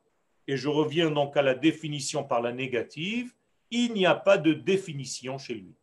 [0.46, 3.34] et je reviens donc à la définition par la négative,
[3.70, 5.74] il n'y a pas de définition chez lui.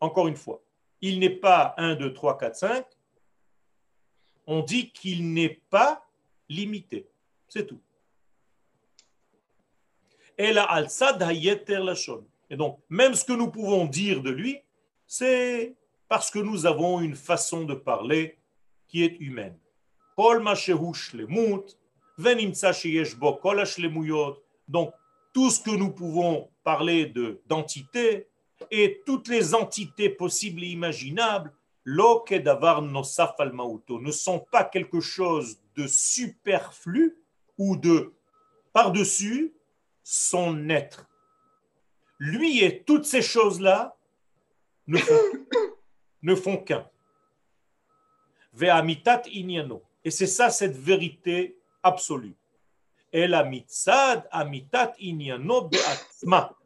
[0.00, 0.62] Encore une fois,
[1.00, 2.86] il n'est pas 1, 2, 3, 4, 5.
[4.46, 6.08] On dit qu'il n'est pas
[6.48, 7.06] limité.
[7.48, 7.80] C'est tout.
[10.38, 10.54] Et
[12.56, 14.60] donc, même ce que nous pouvons dire de lui,
[15.06, 15.74] c'est
[16.08, 18.38] parce que nous avons une façon de parler
[18.88, 19.58] qui est humaine.
[24.68, 24.94] Donc,
[25.32, 28.28] tout ce que nous pouvons parler de d'entité
[28.70, 31.52] et toutes les entités possibles et imaginables,
[31.84, 37.16] ne sont pas quelque chose de superflu
[37.58, 38.14] ou de
[38.72, 39.52] par-dessus
[40.02, 41.06] son être.
[42.18, 43.96] Lui et toutes ces choses-là
[46.22, 46.88] ne font, qu'un.
[48.52, 49.82] Ve'amitat inyano.
[50.04, 52.36] Et c'est ça cette vérité absolue.
[53.12, 56.56] El amitzad amitat inyano be'atma.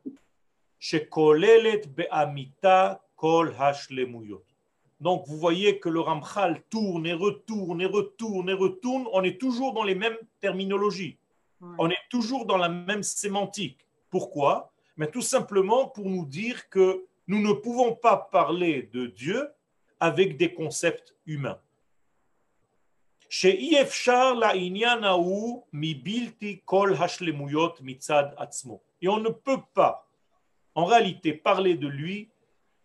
[0.79, 4.45] Shekolelet be'amita kol hashlemuyot.
[5.01, 9.07] Donc vous voyez que le Ramchal tourne et retourne et retourne et retourne.
[9.13, 11.19] On est toujours dans les mêmes terminologies.
[11.79, 13.87] On est toujours dans la même sémantique.
[14.11, 14.73] Pourquoi?
[14.97, 19.49] Mais tout simplement pour nous dire que nous ne pouvons pas parler de Dieu
[20.01, 21.59] avec des concepts humains.
[29.03, 30.09] Et on ne peut pas
[30.75, 32.31] en réalité parler de lui,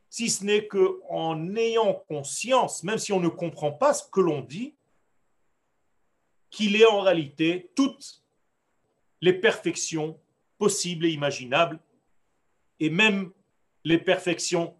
[0.09, 4.41] si ce n'est qu'en ayant conscience, même si on ne comprend pas ce que l'on
[4.41, 4.73] dit,
[6.49, 8.20] qu'il est en réalité toutes
[9.21, 10.19] les perfections
[10.57, 11.79] possibles et imaginables,
[12.79, 13.31] et même
[13.83, 14.75] les perfections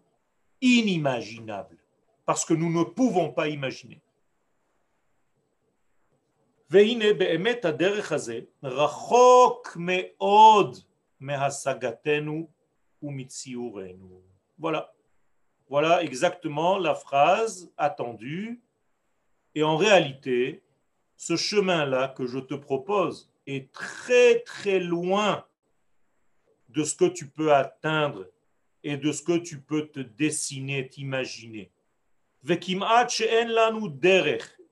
[0.60, 1.78] inimaginables,
[2.26, 4.00] parce que nous ne pouvons pas imaginer.
[14.58, 14.92] Voilà.
[15.68, 18.60] Voilà exactement la phrase attendue.
[19.54, 20.62] Et en réalité,
[21.16, 25.44] ce chemin-là que je te propose est très très loin
[26.68, 28.26] de ce que tu peux atteindre
[28.82, 31.70] et de ce que tu peux te dessiner, t'imaginer.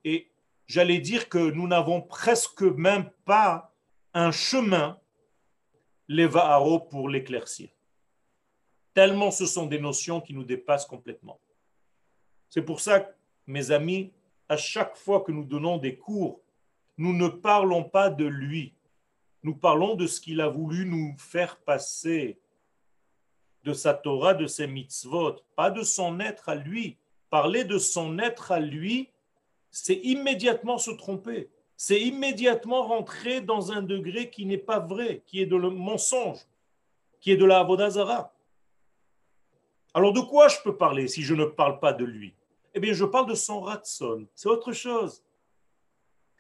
[0.05, 0.31] Et
[0.67, 3.73] j'allais dire que nous n'avons presque même pas
[4.15, 4.99] un chemin,
[6.09, 7.69] les Va'aro, pour l'éclaircir.
[8.95, 11.41] Tellement ce sont des notions qui nous dépassent complètement.
[12.49, 13.09] C'est pour ça,
[13.47, 14.13] mes amis,
[14.49, 16.41] à chaque fois que nous donnons des cours,
[17.01, 18.75] nous ne parlons pas de lui.
[19.43, 22.39] Nous parlons de ce qu'il a voulu nous faire passer,
[23.65, 26.99] de sa Torah, de ses mitzvot, pas de son être à lui.
[27.31, 29.09] Parler de son être à lui,
[29.71, 31.49] c'est immédiatement se tromper.
[31.75, 36.47] C'est immédiatement rentrer dans un degré qui n'est pas vrai, qui est de le mensonge,
[37.19, 38.35] qui est de la Avodazara.
[39.95, 42.35] Alors de quoi je peux parler si je ne parle pas de lui?
[42.75, 44.27] Eh bien, je parle de son ratson.
[44.35, 45.23] C'est autre chose.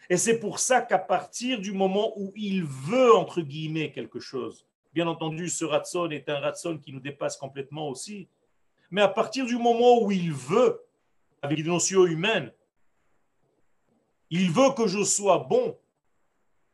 [0.09, 4.66] Et c'est pour ça qu'à partir du moment où il veut, entre guillemets, quelque chose,
[4.92, 8.28] bien entendu, ce ratson est un ratson qui nous dépasse complètement aussi,
[8.90, 10.80] mais à partir du moment où il veut,
[11.42, 12.53] avec des notions humaines,
[14.30, 15.76] il veut que je sois bon,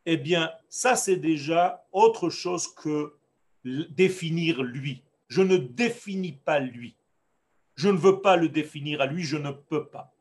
[0.06, 3.14] eh bien, ça, c'est déjà autre chose que
[3.64, 5.02] définir lui.
[5.28, 6.96] Je ne définis pas lui.
[7.74, 10.14] Je ne veux pas le définir à lui, je ne peux pas.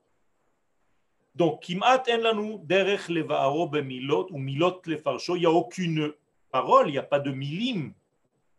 [1.36, 6.14] Donc, kimat en derech ou milot lefarsho, il n'y a aucune
[6.52, 7.94] parole, il n'y a pas de milim.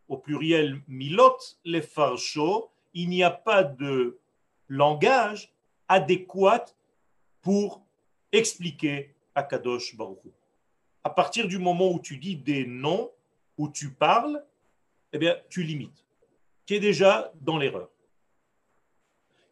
[0.09, 4.19] Au pluriel milot lefarsho, il n'y a pas de
[4.69, 5.53] langage
[5.89, 6.67] adéquat
[7.41, 7.83] pour
[8.31, 10.19] expliquer à Kadosh Baruch.
[11.03, 13.11] À partir du moment où tu dis des noms,
[13.57, 14.45] où tu parles,
[15.13, 16.07] eh bien, tu limites
[16.67, 17.89] qui est déjà dans l'erreur.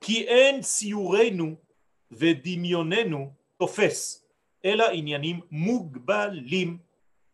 [0.01, 1.57] Qui en siurenu
[2.15, 4.25] vedimionenu tofes.
[4.63, 6.79] Ela inyanim mugbalim.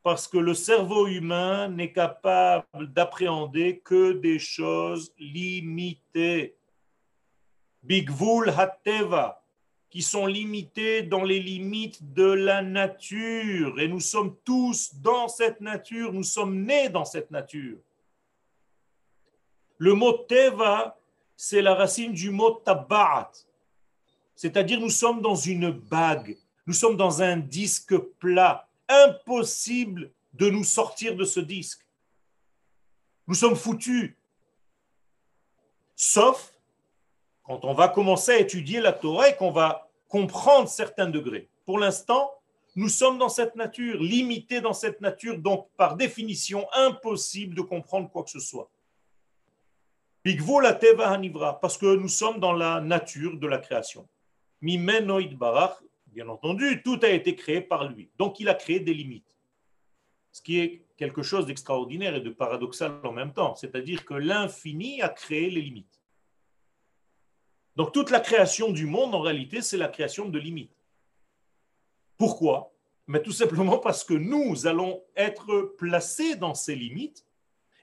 [0.03, 6.57] Parce que le cerveau humain n'est capable d'appréhender que des choses limitées.
[7.83, 9.43] Bigvul hateva,
[9.91, 13.79] qui sont limitées dans les limites de la nature.
[13.79, 17.79] Et nous sommes tous dans cette nature, nous sommes nés dans cette nature.
[19.77, 20.99] Le mot teva,
[21.37, 23.31] c'est la racine du mot tabat.
[24.41, 28.67] C'est-à-dire, nous sommes dans une bague, nous sommes dans un disque plat.
[28.89, 31.87] Impossible de nous sortir de ce disque.
[33.27, 34.17] Nous sommes foutus.
[35.95, 36.55] Sauf
[37.43, 41.51] quand on va commencer à étudier la Torah et qu'on va comprendre certains degrés.
[41.67, 42.33] Pour l'instant,
[42.77, 48.09] nous sommes dans cette nature, limités dans cette nature, donc par définition impossible de comprendre
[48.09, 48.71] quoi que ce soit
[50.25, 54.09] la teva hanivra, parce que nous sommes dans la nature de la création.
[54.61, 58.11] Mimenoid barach, bien entendu, tout a été créé par lui.
[58.19, 59.37] Donc il a créé des limites.
[60.33, 63.55] Ce qui est quelque chose d'extraordinaire et de paradoxal en même temps.
[63.55, 66.01] C'est-à-dire que l'infini a créé les limites.
[67.77, 70.77] Donc toute la création du monde, en réalité, c'est la création de limites.
[72.19, 72.73] Pourquoi?
[73.07, 77.25] Mais tout simplement parce que nous allons être placés dans ces limites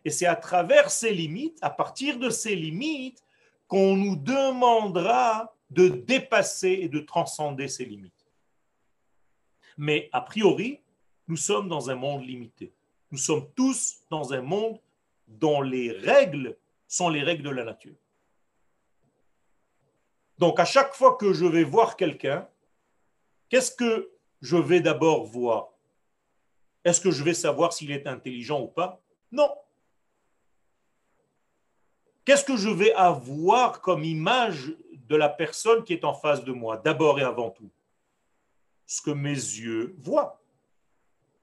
[0.05, 3.23] et c'est à travers ces limites, à partir de ces limites,
[3.67, 8.27] qu'on nous demandera de dépasser et de transcender ces limites.
[9.77, 10.81] Mais a priori,
[11.27, 12.73] nous sommes dans un monde limité.
[13.11, 14.79] Nous sommes tous dans un monde
[15.27, 16.57] dont les règles
[16.87, 17.95] sont les règles de la nature.
[20.37, 22.47] Donc à chaque fois que je vais voir quelqu'un,
[23.49, 24.11] qu'est-ce que
[24.41, 25.69] je vais d'abord voir?
[26.83, 29.01] Est-ce que je vais savoir s'il est intelligent ou pas?
[29.31, 29.53] Non.
[32.23, 34.73] Qu'est-ce que je vais avoir comme image
[35.07, 37.69] de la personne qui est en face de moi, d'abord et avant tout
[38.85, 40.41] Ce que mes yeux voient,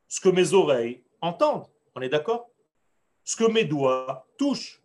[0.09, 2.49] ce que mes oreilles entendent, on est d'accord?
[3.25, 4.83] Ce que mes doigts touchent.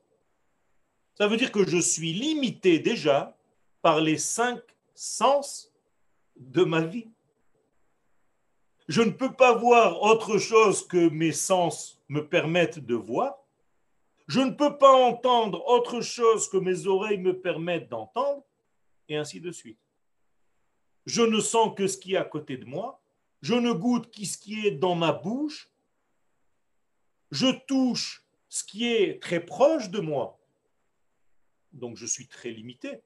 [1.16, 3.38] Ça veut dire que je suis limité déjà
[3.82, 4.62] par les cinq
[4.94, 5.74] sens
[6.38, 7.10] de ma vie.
[8.88, 13.38] Je ne peux pas voir autre chose que mes sens me permettent de voir
[14.28, 18.44] Je ne peux pas entendre autre chose que mes oreilles me permettent d'entendre,
[19.10, 19.80] et ainsi de suite.
[21.06, 23.02] Je ne sens que ce qui est à côté de moi,
[23.42, 25.70] je ne goûte que ce qui est dans ma bouche,
[27.32, 30.40] je touche ce qui est très proche de moi,
[31.74, 33.02] donc je suis très limité.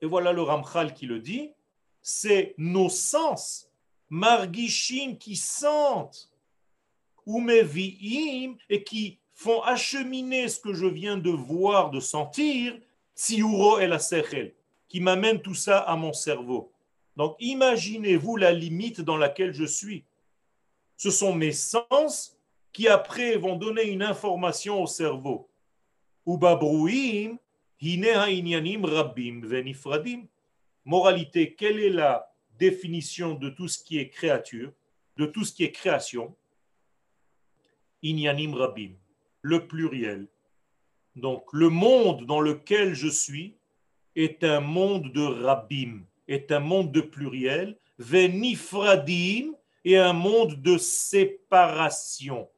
[0.00, 1.52] Et voilà le Ramchal qui le dit,
[2.00, 3.68] c'est nos sens,
[4.08, 6.30] margishim, qui sentent,
[7.26, 12.76] ou mevi'im, et qui font acheminer ce que je viens de voir, de sentir,
[13.14, 14.52] tsiuro el sechel,
[14.88, 16.72] qui m'amène tout ça à mon cerveau.
[17.16, 20.04] Donc imaginez-vous la limite dans laquelle je suis.
[20.96, 22.36] Ce sont mes sens
[22.72, 25.48] qui après vont donner une information au cerveau.
[30.84, 34.72] Moralité, quelle est la définition de tout ce qui est créature,
[35.16, 36.34] de tout ce qui est création?
[38.02, 38.94] Inyanim rabim,
[39.48, 40.28] le pluriel.
[41.16, 43.56] Donc le monde dans lequel je suis
[44.14, 50.76] est un monde de rabim, est un monde de pluriel, venifradim et un monde de
[50.76, 52.48] séparation.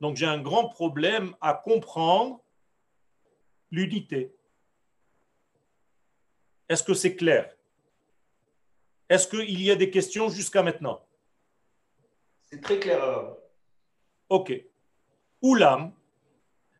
[0.00, 2.40] Donc j'ai un grand problème à comprendre
[3.70, 4.34] l'unité.
[6.68, 7.54] Est-ce que c'est clair?
[9.08, 11.04] Est-ce qu'il y a des questions jusqu'à maintenant?
[12.48, 13.36] C'est très clair.
[14.28, 14.52] Ok.
[15.42, 15.92] Oulam,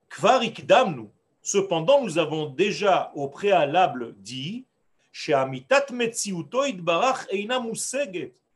[0.08, 1.08] kvarik damnu.
[1.42, 4.66] Cependant, nous avons déjà au préalable dit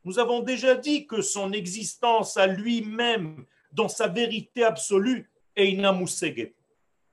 [0.05, 5.76] nous avons déjà dit que son existence à lui-même, dans sa vérité absolue, est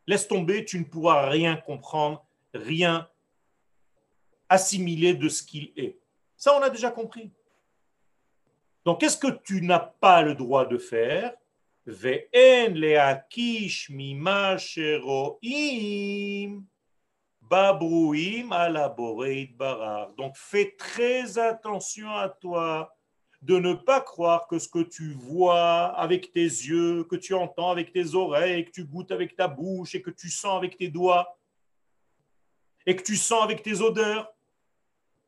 [0.08, 2.24] Laisse tomber, tu ne pourras rien comprendre,
[2.54, 3.08] rien
[4.50, 5.98] assimiler de ce qu'il est.
[6.36, 7.32] Ça, on a déjà compris.
[8.84, 11.34] Donc, qu'est-ce que tu n'as pas le droit de faire?
[20.18, 22.96] Donc fais très attention à toi
[23.42, 27.72] de ne pas croire que ce que tu vois avec tes yeux, que tu entends
[27.72, 30.90] avec tes oreilles, que tu goûtes avec ta bouche et que tu sens avec tes
[30.90, 31.38] doigts
[32.86, 34.32] et que tu sens avec tes odeurs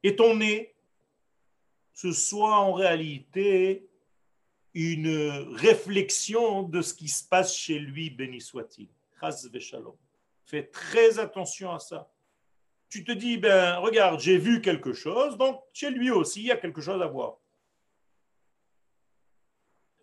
[0.03, 0.75] et ton nez,
[1.93, 3.87] ce soit en réalité
[4.73, 8.87] une réflexion de ce qui se passe chez lui, béni soit-il.
[10.45, 12.09] Fais très attention à ça.
[12.89, 16.51] Tu te dis, ben regarde, j'ai vu quelque chose, donc chez lui aussi, il y
[16.51, 17.37] a quelque chose à voir.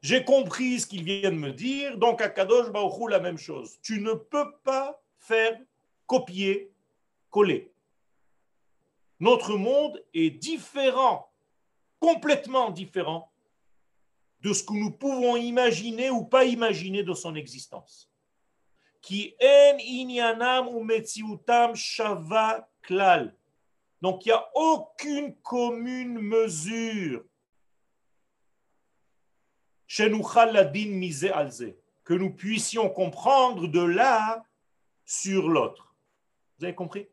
[0.02, 3.78] J'ai compris ce qu'il vient de me dire, donc à Kadosh Baruchou, la même chose.
[3.82, 5.58] Tu ne peux pas faire
[6.06, 6.72] copier,
[7.28, 7.70] coller.
[9.20, 11.30] Notre monde est différent,
[12.00, 13.29] complètement différent
[14.42, 18.10] de ce que nous pouvons imaginer ou pas imaginer de son existence.
[19.00, 23.34] Qui en inyanam ou metziutam shava klal.
[24.02, 27.24] Donc il n'y a aucune commune mesure
[32.04, 34.44] que nous puissions comprendre de là
[35.04, 35.94] sur l'autre.
[36.58, 37.08] Vous avez compris?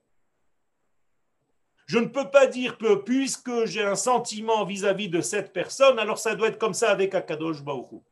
[1.88, 6.20] Je ne peux pas dire que puisque j'ai un sentiment vis-à-vis de cette personne, alors
[6.20, 8.04] ça doit être comme ça avec Akadosh Baruch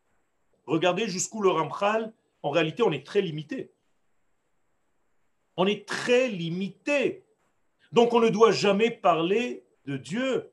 [0.65, 3.71] Regardez jusqu'où le Ramchal, en réalité, on est très limité.
[5.57, 7.25] On est très limité.
[7.91, 10.49] Donc on ne doit jamais parler de Dieu.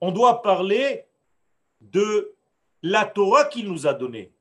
[0.00, 1.04] On doit parler
[1.80, 2.34] de
[2.82, 4.32] la Torah qu'il nous a donnée.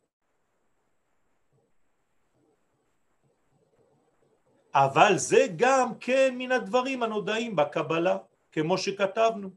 [4.86, 8.18] אבל זה גם כן מן הדברים הנודעים בקבלה,
[8.52, 9.50] כמו שכתבנו,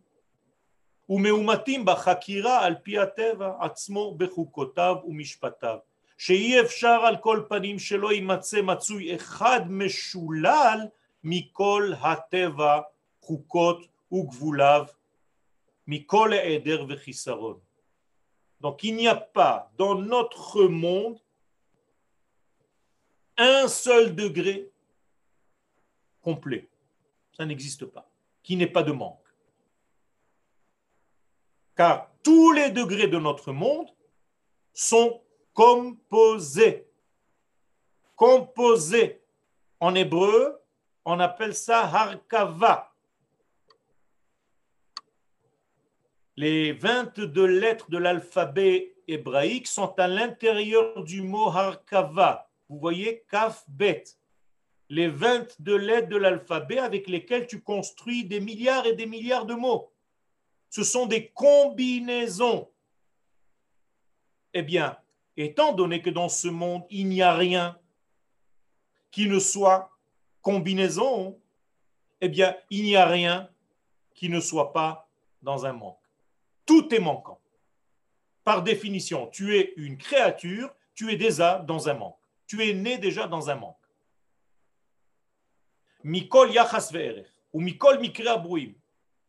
[1.09, 5.79] ומאומתים בחקירה על פי הטבע עצמו בחוקותיו ומשפטיו,
[6.19, 10.79] שאי אפשר על כל פנים שלא יימצא מצוי אחד משולל
[11.25, 12.81] מכל הטבע,
[13.21, 14.85] חוקות וגבוליו,
[15.87, 17.59] מכל העדר וחיסרון.
[18.61, 21.19] Donc il n'y a pas dans notre monde
[23.37, 24.72] un seul degré
[26.23, 26.69] complet.
[27.37, 28.09] Ça n'existe pas.
[28.43, 29.19] Qui n'est pas de manque.
[31.77, 33.89] Car tous les degrés de notre monde
[34.73, 36.87] sont composés.
[38.17, 39.21] Composés.
[39.81, 40.61] En hébreu,
[41.05, 42.95] on appelle ça harkava.
[46.37, 52.49] Les 22 lettres de l'alphabet hébraïque sont à l'intérieur du mot harkava.
[52.69, 54.05] Vous voyez, kaf bet.
[54.93, 59.55] Les 22 lettres de l'alphabet avec lesquelles tu construis des milliards et des milliards de
[59.55, 59.91] mots.
[60.69, 62.69] Ce sont des combinaisons.
[64.53, 64.99] Eh bien,
[65.39, 67.79] étant donné que dans ce monde, il n'y a rien
[69.11, 69.97] qui ne soit
[70.43, 71.41] combinaison,
[72.21, 73.49] eh bien, il n'y a rien
[74.13, 75.09] qui ne soit pas
[75.41, 76.05] dans un manque.
[76.67, 77.41] Tout est manquant.
[78.45, 82.19] Par définition, tu es une créature, tu es déjà dans un manque.
[82.47, 83.82] Tu es né déjà dans un manque.
[86.05, 86.93] Mikol yachas
[87.53, 87.99] ou mikol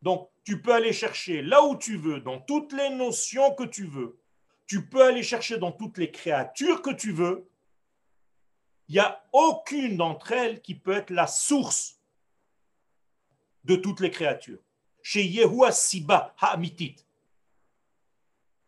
[0.01, 3.85] Donc, tu peux aller chercher là où tu veux, dans toutes les notions que tu
[3.85, 4.19] veux.
[4.65, 7.49] Tu peux aller chercher dans toutes les créatures que tu veux.
[8.87, 11.99] Il n'y a aucune d'entre elles qui peut être la source
[13.63, 14.59] de toutes les créatures.
[15.01, 16.95] Chez Yehua Siba Ha'amitit,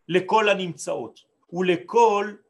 [0.07, 1.15] l'école Animtsaot,
[1.49, 2.43] ou l'école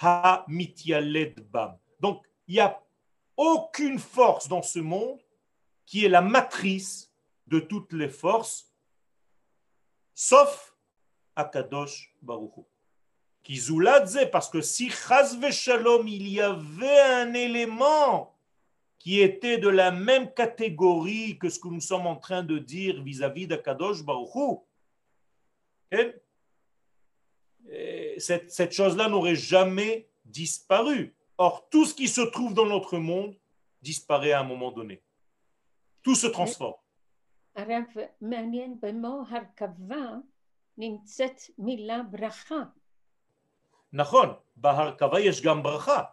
[0.00, 1.76] Ha'mityaled Bam.
[2.00, 2.80] Donc, il n'y a
[3.38, 5.20] aucune force dans ce monde
[5.86, 7.10] qui est la matrice
[7.46, 8.74] de toutes les forces,
[10.12, 10.76] sauf
[11.34, 12.66] Akadosh Baruch
[13.44, 18.36] Kizuladze, parce que si Chazve Shalom, il y avait un élément
[18.98, 23.00] qui était de la même catégorie que ce que nous sommes en train de dire
[23.02, 24.60] vis-à-vis d'Akadosh Baruch
[28.18, 31.14] cette, cette chose-là n'aurait jamais disparu.
[31.37, 33.35] Or, tout ce qui se trouve dans notre monde
[33.81, 35.01] disparaît à un moment donné.
[36.01, 36.75] Tout se transforme.
[43.93, 46.03] נכון, בהרכבה יש גם ברכה.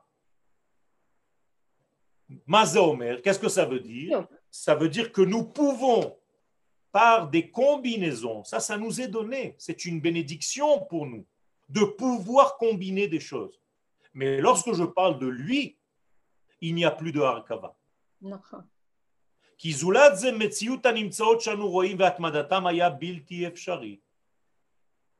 [3.24, 6.16] Qu'est-ce que ça veut dire Ça veut dire que nous pouvons,
[6.92, 11.24] par des combinaisons, ça, ça nous est donné, c'est une bénédiction pour nous,
[11.68, 13.60] de pouvoir combiner des choses.
[14.15, 15.77] Mais lorsque je parle de lui,
[16.61, 17.77] il n'y a plus de Harkava.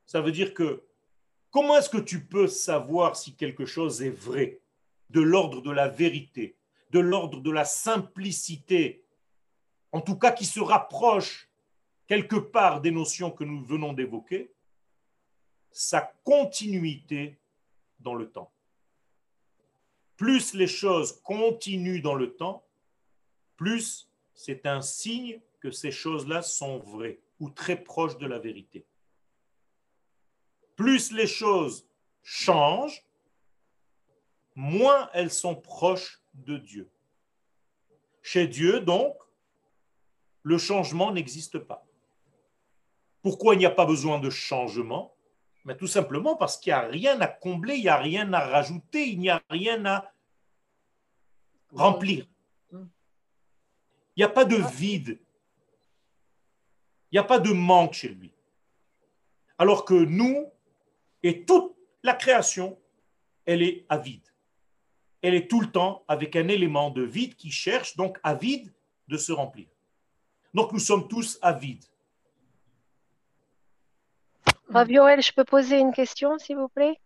[0.05, 0.83] Ça veut dire que
[1.51, 4.61] comment est-ce que tu peux savoir si quelque chose est vrai,
[5.09, 6.55] de l'ordre de la vérité,
[6.91, 9.03] de l'ordre de la simplicité,
[9.91, 11.49] en tout cas qui se rapproche
[12.07, 14.53] quelque part des notions que nous venons d'évoquer,
[15.71, 17.37] sa continuité
[17.99, 18.54] dans le temps.
[20.17, 22.65] Plus les choses continuent dans le temps,
[23.57, 28.85] plus c'est un signe que ces choses-là sont vraies ou très proches de la vérité.
[30.75, 31.87] Plus les choses
[32.23, 33.03] changent,
[34.55, 36.89] moins elles sont proches de Dieu.
[38.21, 39.15] Chez Dieu, donc,
[40.43, 41.85] le changement n'existe pas.
[43.21, 45.14] Pourquoi il n'y a pas besoin de changement?
[45.65, 48.39] Mais Tout simplement parce qu'il n'y a rien à combler, il n'y a rien à
[48.39, 50.11] rajouter, il n'y a rien à
[51.71, 52.27] remplir.
[52.71, 55.19] Il n'y a pas de vide.
[57.11, 58.31] Il n'y a pas de manque chez lui.
[59.57, 60.51] Alors que nous,
[61.23, 62.79] et toute la création,
[63.45, 64.25] elle est avide
[65.25, 68.71] elle est tout le temps avec un élément de vide qui cherche donc avide
[69.07, 69.65] de se remplir.
[70.53, 71.83] Donc nous sommes tous avides.
[74.69, 76.99] Rav je peux poser une question, s'il vous plaît?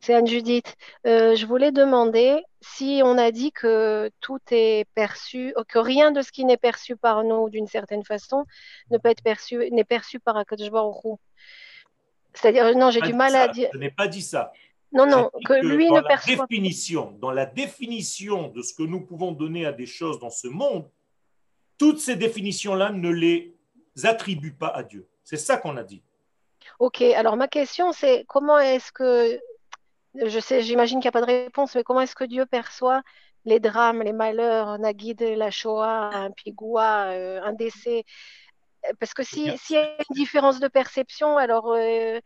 [0.00, 0.76] C'est Anne-Judith.
[1.06, 6.22] Euh, je voulais demander si on a dit que tout est perçu, que rien de
[6.22, 8.46] ce qui n'est perçu par nous d'une certaine façon
[8.90, 11.18] ne peut être perçu, n'est perçu par Akadosh Baruch
[12.32, 13.68] C'est-à-dire, non, j'ai du mal à dire.
[13.74, 14.52] Je n'ai pas dit ça.
[14.92, 19.32] Non, non, que, lui ne perçoit définition, Dans la définition de ce que nous pouvons
[19.32, 20.88] donner à des choses dans ce monde,
[21.78, 23.54] toutes ces définitions-là ne les
[24.02, 25.08] attribuent pas à Dieu.
[25.22, 26.02] C'est ça qu'on a dit.
[26.80, 29.38] Ok, alors ma question c'est comment est-ce que,
[30.14, 33.02] je sais, j'imagine qu'il n'y a pas de réponse, mais comment est-ce que Dieu perçoit
[33.44, 38.04] les drames, les malheurs, Nagid, la Shoah, un pigoua, euh, un décès?
[38.98, 42.18] Parce que s'il y a une différence de perception, alors euh,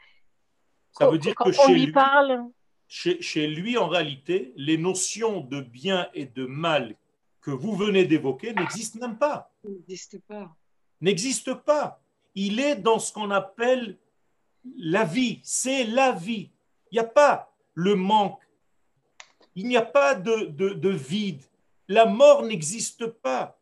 [0.93, 2.45] ça veut dire que chez lui, parle...
[2.87, 6.95] chez, lui, en réalité, les notions de bien et de mal
[7.41, 9.51] que vous venez d'évoquer n'existent même pas.
[9.65, 10.55] N'existent pas.
[11.01, 12.01] N'existent pas.
[12.37, 13.99] Il est dans ce qu'on appelle
[14.77, 15.41] la vie.
[15.43, 16.51] C'est la vie.
[16.91, 18.41] Il n'y a pas le manque.
[19.55, 21.43] Il n'y a pas de, de vide.
[21.89, 23.59] La mort n'existe pas.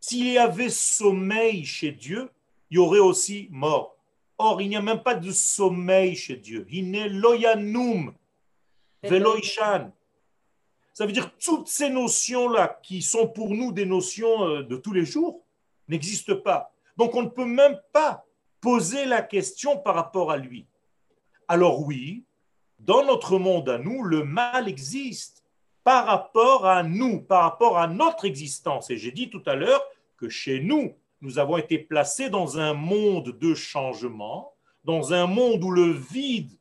[0.00, 2.30] S'il y avait sommeil chez Dieu,
[2.70, 3.96] il y aurait aussi mort.
[4.36, 6.66] Or, il n'y a même pas de sommeil chez Dieu.
[6.70, 8.14] Il n'est loyanum,
[9.02, 9.92] veloishan.
[10.92, 14.76] Ça veut dire que toutes ces notions-là, qui sont pour nous des notions euh, de
[14.76, 15.42] tous les jours,
[15.88, 16.72] n'existent pas.
[16.96, 18.24] Donc, on ne peut même pas
[18.64, 20.66] poser la question par rapport à lui.
[21.48, 22.24] Alors oui,
[22.78, 25.44] dans notre monde à nous, le mal existe
[25.84, 28.88] par rapport à nous, par rapport à notre existence.
[28.88, 29.84] Et j'ai dit tout à l'heure
[30.16, 35.62] que chez nous, nous avons été placés dans un monde de changement, dans un monde
[35.62, 36.58] où le vide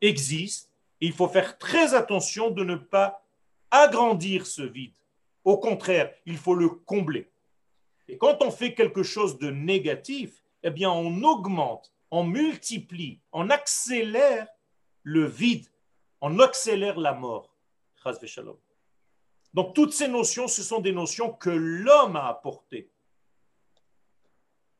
[0.00, 3.22] existe, il faut faire très attention de ne pas
[3.70, 4.96] agrandir ce vide.
[5.44, 7.28] Au contraire, il faut le combler.
[8.08, 13.50] Et quand on fait quelque chose de négatif, eh bien, on augmente, on multiplie, on
[13.50, 14.48] accélère
[15.02, 15.68] le vide,
[16.22, 17.54] on accélère la mort.
[19.52, 22.90] Donc, toutes ces notions, ce sont des notions que l'homme a apportées.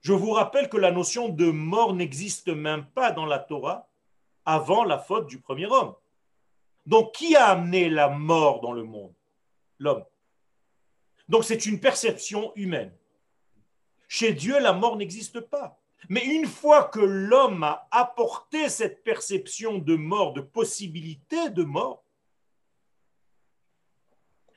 [0.00, 3.88] Je vous rappelle que la notion de mort n'existe même pas dans la Torah
[4.44, 5.94] avant la faute du premier homme.
[6.86, 9.14] Donc, qui a amené la mort dans le monde?
[9.78, 10.04] L'homme.
[11.28, 12.92] Donc, c'est une perception humaine.
[14.08, 15.80] Chez Dieu, la mort n'existe pas.
[16.08, 22.04] Mais une fois que l'homme a apporté cette perception de mort, de possibilité de mort,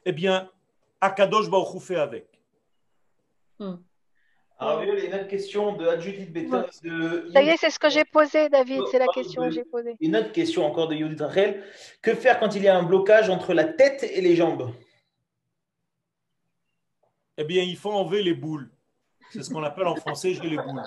[0.05, 0.49] eh bien,
[1.01, 2.27] Akadosh Baruch fait avec.
[3.59, 3.75] Hmm.
[4.59, 6.65] Alors, il y a une autre question de Adjudit Beta.
[6.71, 8.81] Ça y est, c'est ce que j'ai posé, David.
[8.89, 9.95] C'est la question que j'ai posée.
[9.99, 11.63] Une autre question encore de Yudit Rachel.
[12.01, 14.73] Que faire quand il y a un blocage entre la tête et les jambes?
[17.37, 18.71] Eh bien, il faut enlever les boules.
[19.31, 20.83] C'est ce qu'on appelle en français j'ai les boules.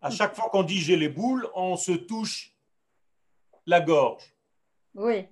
[0.00, 2.54] À chaque fois qu'on dit j'ai les boules, on se touche
[3.66, 4.34] la gorge.
[4.94, 5.26] Oui.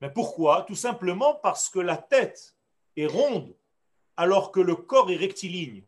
[0.00, 0.62] Mais pourquoi?
[0.62, 2.56] Tout simplement parce que la tête
[2.96, 3.54] est ronde
[4.16, 5.84] alors que le corps est rectiligne.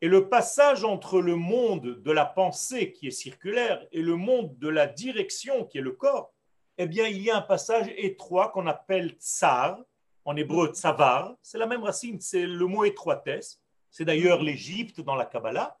[0.00, 4.58] Et le passage entre le monde de la pensée qui est circulaire et le monde
[4.58, 6.32] de la direction qui est le corps,
[6.78, 9.78] eh bien, il y a un passage étroit qu'on appelle tsar,
[10.26, 15.14] en hébreu tsavar, c'est la même racine, c'est le mot étroitesse, c'est d'ailleurs l'Égypte dans
[15.14, 15.78] la Kabbalah.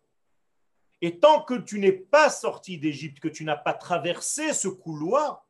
[1.02, 5.44] Et tant que tu n'es pas sorti d'Égypte, que tu n'as pas traversé ce couloir,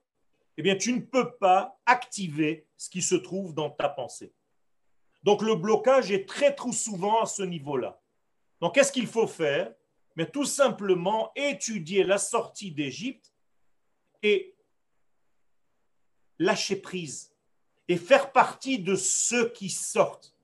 [0.57, 4.33] eh bien, tu ne peux pas activer ce qui se trouve dans ta pensée.
[5.23, 8.01] Donc le blocage est très trop souvent à ce niveau-là.
[8.63, 9.73] Donc qu'est-ce qu'il faut faire?
[10.17, 13.31] Mais tout simplement étudier la sortie d'Égypte
[14.23, 14.57] et
[16.39, 17.36] lâcher prise
[17.89, 20.35] et faire partie de ceux qui sortent.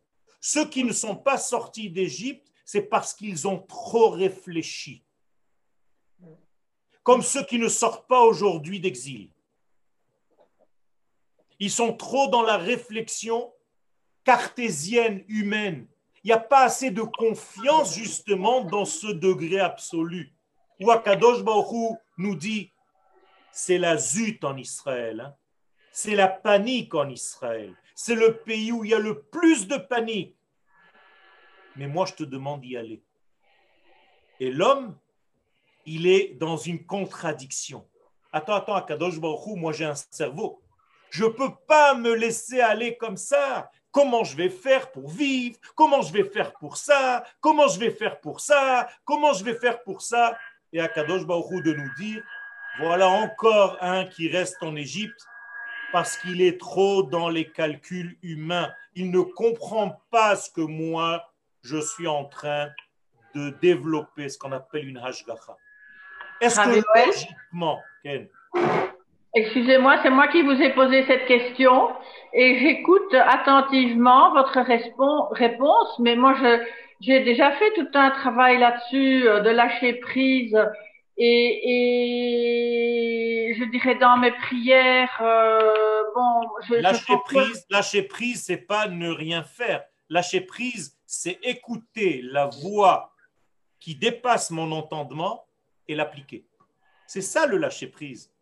[0.41, 5.05] Ceux qui ne sont pas sortis d'Égypte, c'est parce qu'ils ont trop réfléchi.
[7.03, 9.31] Comme ceux qui ne sortent pas aujourd'hui d'exil.
[11.59, 13.53] Ils sont trop dans la réflexion
[14.25, 15.87] cartésienne humaine.
[16.25, 20.33] Il n'y a pas assez de confiance justement dans ce degré absolu.
[20.81, 22.73] Où Akadosh Baruch nous dit,
[23.53, 25.37] c'est la zut en Israël, hein.
[25.93, 29.77] C'est la panique en Israël, c'est le pays où il y a le plus de
[29.77, 30.37] panique.
[31.77, 33.03] Mais moi, je te demande d'y aller.
[34.41, 34.97] Et l'homme,
[35.87, 37.87] il est dans une contradiction.
[38.33, 40.63] Attends, attends, Akadosh Baruch moi j'ai un cerveau.
[41.11, 43.71] Je ne peux pas me laisser aller comme ça.
[43.91, 45.59] Comment je vais faire pour vivre?
[45.75, 47.25] Comment je vais faire pour ça?
[47.41, 48.89] Comment je vais faire pour ça?
[49.05, 50.39] Comment je vais faire pour ça?
[50.73, 52.25] Et à Kadosh Baruch de nous dire
[52.81, 55.27] voilà encore un qui reste en Égypte
[55.93, 58.71] parce qu'il est trop dans les calculs humains.
[58.95, 61.29] Il ne comprend pas ce que moi,
[61.63, 62.71] je suis en train
[63.35, 65.57] de développer, ce qu'on appelle une hashgacha.
[66.41, 68.29] Est-ce que logiquement, Ken,
[69.35, 71.89] Excusez-moi, c'est moi qui vous ai posé cette question
[72.35, 74.61] et j'écoute attentivement votre
[75.33, 76.35] réponse, mais moi
[77.01, 80.59] j'ai déjà fait tout un travail là-dessus euh, de lâcher prise
[81.25, 81.61] et,
[83.49, 88.89] et je dirais dans mes prières, euh, bon, je, lâcher prise, lâcher prise, c'est pas
[88.89, 89.85] ne rien faire.
[90.09, 93.13] Lâcher prise, c'est écouter la voix
[93.81, 95.47] qui dépasse mon entendement
[95.89, 96.45] et l'appliquer.
[97.07, 98.33] C'est ça le lâcher prise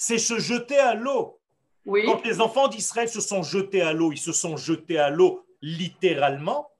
[0.00, 1.38] c'est se jeter à l'eau.
[1.84, 5.44] Quand les enfants d'Israël se sont jetés à l'eau, ils se sont jetés à l'eau
[5.60, 6.70] littéralement,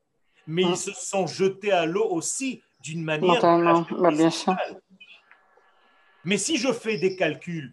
[0.46, 3.42] mais ils se sont jetés à l'eau aussi d'une manière.
[3.42, 4.30] Bah, bien
[6.24, 7.72] Mais si je fais des calculs.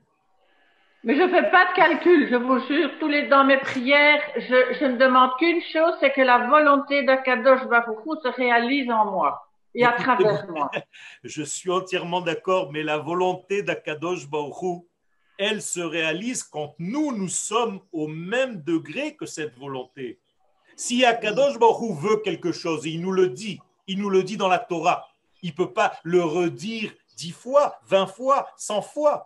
[1.03, 4.21] Mais je ne fais pas de calculs, je vous jure, tous les dans mes prières,
[4.35, 9.47] je, ne demande qu'une chose, c'est que la volonté d'Akadosh Baruch se réalise en moi
[9.75, 10.71] et à travers moi.
[11.23, 14.83] Je suis entièrement d'accord, mais la volonté d'Akadosh Baruch
[15.37, 20.19] elle se réalise quand nous, nous sommes au même degré que cette volonté.
[20.75, 24.47] Si Akadosh Baruch veut quelque chose, il nous le dit, il nous le dit dans
[24.47, 25.07] la Torah,
[25.43, 29.25] il ne peut pas le redire dix fois, vingt fois, cent fois.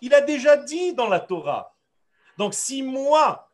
[0.00, 1.74] Il a déjà dit dans la Torah.
[2.38, 3.50] Donc si moi,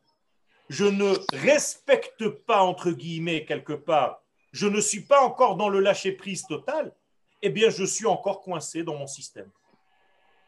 [0.68, 4.22] je ne respecte pas, entre guillemets, quelque part,
[4.52, 6.92] je ne suis pas encore dans le lâcher-prise total,
[7.42, 9.50] eh bien, je suis encore coincé dans mon système.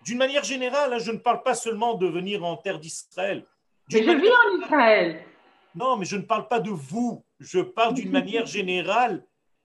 [0.05, 3.45] D'une manière générale, hein, je ne parle pas seulement de venir en terre d'Israël.
[3.93, 5.25] Mais je vis en Israël.
[5.75, 7.25] Non, mais je ne parle pas de vous.
[7.39, 9.25] Je parle d'une manière générale.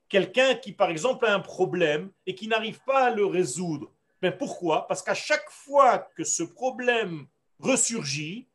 [0.10, 3.91] Quelqu'un qui, par exemple, a un problème et qui n'arrive pas à le résoudre.
[4.22, 4.88] Mais pourquoi?
[4.88, 7.28] Parce qu'à chaque fois que ce problème
[7.60, 8.47] ressurgit,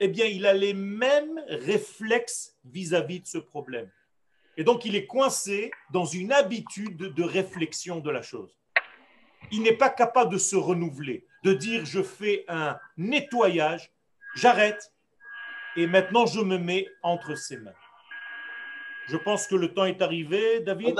[0.00, 3.90] eh bien, il a les mêmes réflexes vis-à-vis de ce problème.
[4.56, 8.58] Et donc, il est coincé dans une habitude de réflexion de la chose.
[9.50, 13.92] Il n'est pas capable de se renouveler, de dire je fais un nettoyage,
[14.34, 14.92] j'arrête,
[15.76, 17.74] et maintenant je me mets entre ses mains.
[19.08, 20.94] Je pense que le temps est arrivé, David.